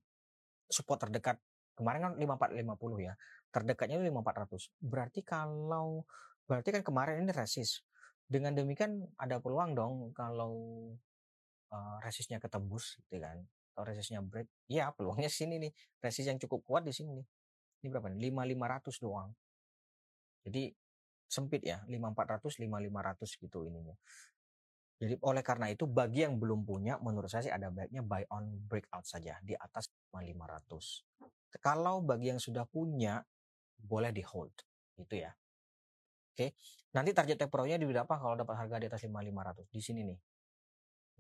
support 0.70 1.03
terdekat 1.03 1.42
kemarin 1.75 2.14
kan 2.14 2.14
5450 2.14 3.09
ya 3.11 3.14
terdekatnya 3.51 3.99
itu 3.99 4.07
5400 4.11 4.71
berarti 4.83 5.21
kalau 5.27 6.07
berarti 6.47 6.69
kan 6.75 6.83
kemarin 6.83 7.27
ini 7.27 7.33
resist 7.35 7.83
dengan 8.31 8.55
demikian 8.55 9.11
ada 9.19 9.43
peluang 9.43 9.75
dong 9.75 9.95
kalau 10.15 10.55
uh, 11.75 11.97
resistnya 12.03 12.39
ketembus 12.39 12.99
gitu 13.07 13.19
kan 13.19 13.43
atau 13.75 13.83
resistnya 13.87 14.23
break. 14.23 14.47
Ya 14.71 14.95
peluangnya 14.95 15.31
sini 15.31 15.59
nih. 15.59 15.73
Resist 16.03 16.31
yang 16.31 16.39
cukup 16.39 16.63
kuat 16.63 16.83
di 16.87 16.95
sini 16.95 17.19
ini 17.81 17.89
berapa 17.89 18.07
nih? 18.13 18.31
5500 18.31 19.03
doang. 19.03 19.31
Jadi 20.47 20.71
sempit 21.27 21.63
ya 21.63 21.83
5400 21.87 22.61
5500 22.61 23.43
gitu 23.47 23.59
ininya. 23.67 23.97
Jadi 25.01 25.17
oleh 25.25 25.41
karena 25.41 25.73
itu 25.73 25.89
bagi 25.89 26.29
yang 26.29 26.37
belum 26.37 26.63
punya 26.69 27.01
menurut 27.01 27.33
saya 27.33 27.43
sih 27.49 27.55
ada 27.55 27.73
baiknya 27.73 28.05
buy 28.05 28.21
on 28.31 28.69
breakout 28.69 29.09
saja 29.09 29.41
di 29.41 29.57
atas 29.57 29.89
5500 30.13 31.09
kalau 31.59 31.99
bagi 32.05 32.31
yang 32.31 32.39
sudah 32.39 32.63
punya 32.69 33.19
boleh 33.81 34.12
di 34.12 34.23
hold 34.25 34.53
gitu 34.97 35.14
ya. 35.21 35.33
Oke. 36.35 36.55
Nanti 36.90 37.11
target 37.14 37.38
take 37.38 37.51
nya 37.71 37.79
di 37.79 37.87
berapa 37.87 38.11
kalau 38.11 38.35
dapat 38.35 38.57
harga 38.59 38.77
di 38.83 38.87
atas 38.90 39.03
5500? 39.07 39.71
Di 39.71 39.81
sini 39.83 40.01
nih. 40.07 40.19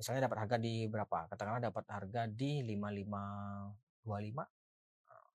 Misalnya 0.00 0.26
dapat 0.26 0.38
harga 0.46 0.56
di 0.56 0.88
berapa? 0.88 1.28
Katakanlah 1.28 1.60
dapat 1.60 1.84
harga 1.92 2.24
di 2.26 2.64
5525 2.64 4.60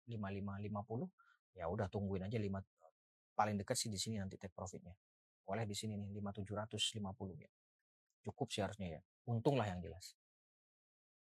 5550 0.06 1.10
ya 1.56 1.66
udah 1.72 1.88
tungguin 1.90 2.28
aja 2.28 2.38
5 2.38 2.62
paling 3.36 3.56
dekat 3.58 3.76
sih 3.80 3.90
di 3.92 4.00
sini 4.00 4.20
nanti 4.22 4.40
take 4.40 4.54
profitnya. 4.54 4.96
Boleh 5.46 5.68
di 5.68 5.76
sini 5.78 6.00
nih 6.00 6.10
5750 6.10 7.36
ya. 7.38 7.52
Cukup 8.26 8.48
sih 8.50 8.62
harusnya 8.66 8.98
ya. 8.98 9.02
Untung 9.30 9.60
lah 9.60 9.70
yang 9.70 9.84
jelas. 9.84 10.18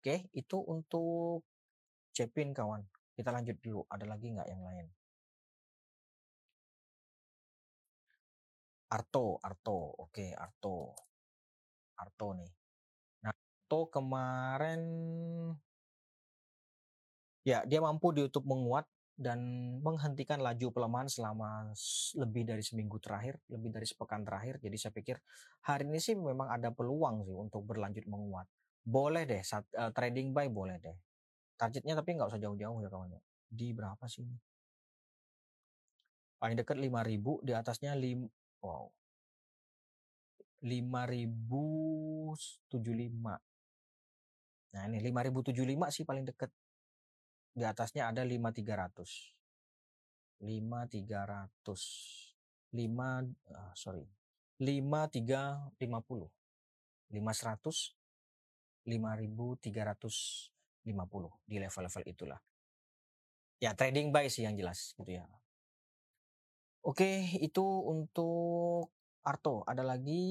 Oke, 0.02 0.30
itu 0.34 0.58
untuk 0.66 1.46
Cepin 2.18 2.50
kawan. 2.50 2.82
Kita 3.14 3.30
lanjut 3.30 3.62
dulu. 3.62 3.86
Ada 3.86 4.10
lagi 4.10 4.34
nggak 4.34 4.50
yang 4.50 4.66
lain? 4.66 4.90
Arto, 8.98 9.38
Arto. 9.46 9.78
Oke, 10.10 10.34
Arto. 10.34 10.98
Arto 12.02 12.28
nih. 12.34 12.52
Nah, 13.22 13.30
Arto 13.30 13.80
kemarin 13.94 14.82
ya 17.46 17.62
dia 17.64 17.80
mampu 17.80 18.10
di 18.10 18.26
YouTube 18.26 18.50
menguat 18.50 18.90
dan 19.18 19.40
menghentikan 19.82 20.42
laju 20.42 20.74
pelemahan 20.74 21.10
selama 21.10 21.74
lebih 22.22 22.44
dari 22.46 22.62
seminggu 22.66 22.98
terakhir, 22.98 23.38
lebih 23.54 23.70
dari 23.70 23.86
sepekan 23.86 24.26
terakhir. 24.26 24.58
Jadi 24.62 24.78
saya 24.78 24.94
pikir 24.94 25.18
hari 25.66 25.86
ini 25.90 26.02
sih 26.02 26.18
memang 26.18 26.50
ada 26.50 26.74
peluang 26.74 27.26
sih 27.26 27.38
untuk 27.38 27.66
berlanjut 27.66 28.06
menguat. 28.10 28.50
Boleh 28.82 29.26
deh, 29.30 29.42
saat, 29.42 29.66
uh, 29.78 29.94
trading 29.94 30.34
buy 30.34 30.50
boleh 30.50 30.78
deh. 30.82 30.98
Targetnya 31.58 31.98
tapi 31.98 32.14
nggak 32.18 32.30
usah 32.30 32.42
jauh-jauh 32.42 32.78
ya 32.82 32.90
kawan 32.94 33.14
ya. 33.14 33.22
Di 33.50 33.74
berapa 33.74 34.06
sih 34.06 34.22
ini? 34.22 34.38
Paling 36.38 36.58
dekat 36.62 36.78
5000 36.78 37.42
di 37.42 37.52
atasnya 37.58 37.98
5 37.98 38.47
wow. 38.64 38.92
5075. 40.62 43.42
Nah, 44.74 44.84
ini 44.90 44.98
5075 45.00 45.92
sih 45.94 46.06
paling 46.06 46.26
dekat. 46.26 46.52
Di 47.58 47.66
atasnya 47.66 48.08
ada 48.10 48.24
5300. 48.26 49.34
5300. 50.42 52.28
5 52.68 52.78
uh, 52.78 53.24
sorry. 53.74 54.06
5350. 54.60 56.30
500 57.08 57.96
5300 58.88 60.52
50 60.88 60.96
di 61.44 61.60
level-level 61.60 62.04
itulah. 62.08 62.40
Ya 63.60 63.76
trading 63.76 64.16
buy 64.16 64.32
sih 64.32 64.48
yang 64.48 64.56
jelas 64.56 64.96
gitu 64.96 65.20
ya. 65.20 65.28
Oke, 66.88 67.36
itu 67.44 67.66
untuk 67.84 68.96
Arto. 69.28 69.60
Ada 69.68 69.84
lagi 69.84 70.24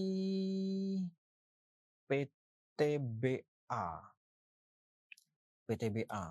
PTBA. 2.09 3.85
PTBA. 5.69 6.25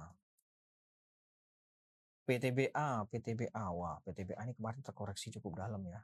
PTBA, 2.26 2.90
PTBA. 3.06 3.66
Wah, 3.70 4.02
PTBA 4.02 4.42
ini 4.50 4.58
kemarin 4.58 4.82
terkoreksi 4.82 5.30
cukup 5.38 5.62
dalam 5.62 5.86
ya. 5.86 6.02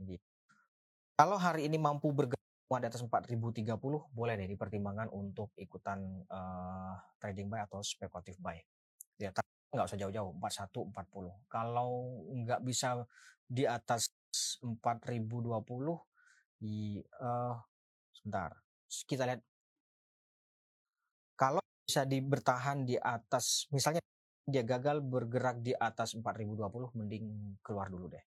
Jadi, 0.00 0.16
kalau 1.12 1.36
hari 1.36 1.68
ini 1.68 1.76
mampu 1.76 2.08
bergerak 2.08 2.40
di 2.80 2.88
atas 2.88 3.04
4030 3.04 3.68
boleh 4.16 4.34
deh 4.40 4.48
dipertimbangkan 4.48 5.12
untuk 5.12 5.52
ikutan 5.60 6.24
uh, 6.32 6.96
trading 7.20 7.52
buy 7.52 7.68
atau 7.68 7.84
spekulatif 7.84 8.40
buy. 8.40 8.56
Ya, 9.20 9.28
nggak 9.68 9.86
usah 9.88 10.00
jauh-jauh 10.00 10.32
41 10.40 10.92
40. 10.96 11.50
Kalau 11.52 11.90
nggak 12.32 12.60
bisa 12.64 13.04
di 13.44 13.68
atas 13.68 14.12
4020 14.64 14.80
di 16.60 17.00
uh, 17.20 17.56
sebentar. 18.12 18.50
Kita 18.88 19.28
lihat 19.28 19.40
kalau 21.36 21.62
bisa 21.84 22.04
di 22.08 22.18
bertahan 22.20 22.84
di 22.84 22.96
atas 22.96 23.68
misalnya 23.72 24.00
dia 24.48 24.64
gagal 24.64 25.04
bergerak 25.04 25.60
di 25.60 25.76
atas 25.76 26.16
4020 26.16 26.96
mending 26.96 27.24
keluar 27.60 27.92
dulu 27.92 28.08
deh. 28.08 28.24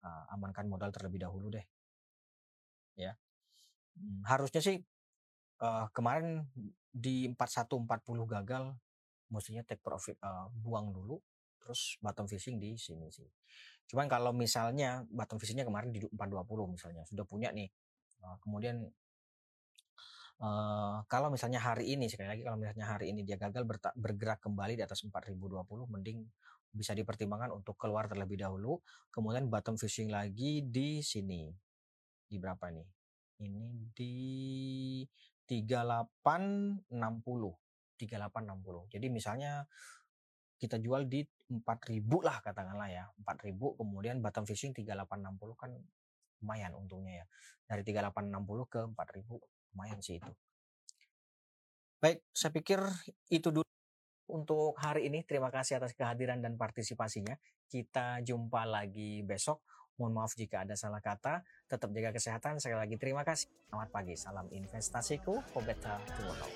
Uh, 0.00 0.24
amankan 0.32 0.64
modal 0.64 0.88
terlebih 0.88 1.20
dahulu 1.20 1.52
deh. 1.52 1.64
Ya. 2.96 3.12
Hmm, 3.94 4.24
harusnya 4.24 4.64
sih 4.64 4.80
uh, 5.60 5.86
kemarin 5.92 6.48
di 6.88 7.28
4140 7.36 7.84
gagal 8.26 8.64
mestinya 9.30 9.62
take 9.64 9.80
profit 9.80 10.16
uh, 10.24 10.48
buang 10.52 10.92
dulu 10.92 11.20
terus 11.58 12.00
bottom 12.00 12.24
fishing 12.24 12.56
di 12.56 12.78
sini 12.80 13.12
sih. 13.12 13.28
Cuman 13.88 14.08
kalau 14.08 14.32
misalnya 14.32 15.04
bottom 15.08 15.36
fishingnya 15.36 15.68
kemarin 15.68 15.92
di 15.92 16.00
420 16.04 16.74
misalnya 16.74 17.02
sudah 17.04 17.24
punya 17.28 17.52
nih. 17.52 17.68
Uh, 18.18 18.36
kemudian 18.42 18.82
uh, 20.42 21.04
kalau 21.06 21.28
misalnya 21.30 21.60
hari 21.62 21.94
ini 21.94 22.10
sekali 22.10 22.28
lagi 22.30 22.42
kalau 22.42 22.58
misalnya 22.58 22.86
hari 22.88 23.14
ini 23.14 23.22
dia 23.22 23.38
gagal 23.38 23.62
bergerak 23.94 24.42
kembali 24.42 24.74
di 24.74 24.82
atas 24.82 25.04
4020 25.06 25.38
mending 25.86 26.18
bisa 26.68 26.92
dipertimbangkan 26.92 27.54
untuk 27.54 27.80
keluar 27.80 28.10
terlebih 28.10 28.44
dahulu 28.44 28.76
kemudian 29.08 29.48
bottom 29.48 29.80
fishing 29.80 30.12
lagi 30.12 30.66
di 30.68 31.00
sini 31.00 31.48
di 32.28 32.36
berapa 32.36 32.68
nih 32.68 32.84
ini 33.40 33.88
di 33.94 34.14
3860. 35.48 36.92
3860. 37.98 38.94
Jadi 38.94 39.06
misalnya 39.10 39.66
kita 40.58 40.78
jual 40.78 41.06
di 41.06 41.22
4000 41.50 41.62
lah 42.22 42.38
katakanlah 42.42 42.88
ya. 42.90 43.04
4000 43.22 43.78
kemudian 43.78 44.22
bottom 44.22 44.46
fishing 44.46 44.70
3860 44.70 45.58
kan 45.58 45.70
lumayan 46.42 46.72
untungnya 46.78 47.22
ya. 47.22 47.26
Dari 47.66 47.82
3860 47.82 48.70
ke 48.70 48.80
4000 48.94 49.74
lumayan 49.74 49.98
sih 49.98 50.22
itu. 50.22 50.32
Baik, 51.98 52.22
saya 52.30 52.54
pikir 52.54 52.78
itu 53.26 53.50
dulu 53.50 53.66
untuk 54.30 54.78
hari 54.78 55.10
ini. 55.10 55.26
Terima 55.26 55.50
kasih 55.50 55.82
atas 55.82 55.98
kehadiran 55.98 56.38
dan 56.38 56.54
partisipasinya. 56.54 57.34
Kita 57.66 58.22
jumpa 58.22 58.62
lagi 58.62 59.26
besok. 59.26 59.66
Mohon 59.98 60.12
maaf 60.22 60.32
jika 60.38 60.62
ada 60.62 60.78
salah 60.78 61.02
kata. 61.02 61.42
Tetap 61.66 61.90
jaga 61.90 62.14
kesehatan. 62.14 62.62
Sekali 62.62 62.78
lagi 62.78 62.96
terima 62.96 63.26
kasih. 63.26 63.50
Selamat 63.66 63.90
pagi. 63.90 64.14
Salam 64.14 64.46
investasiku 64.54 65.42
for 65.50 65.66
better 65.66 65.98
tomorrow. 66.14 66.46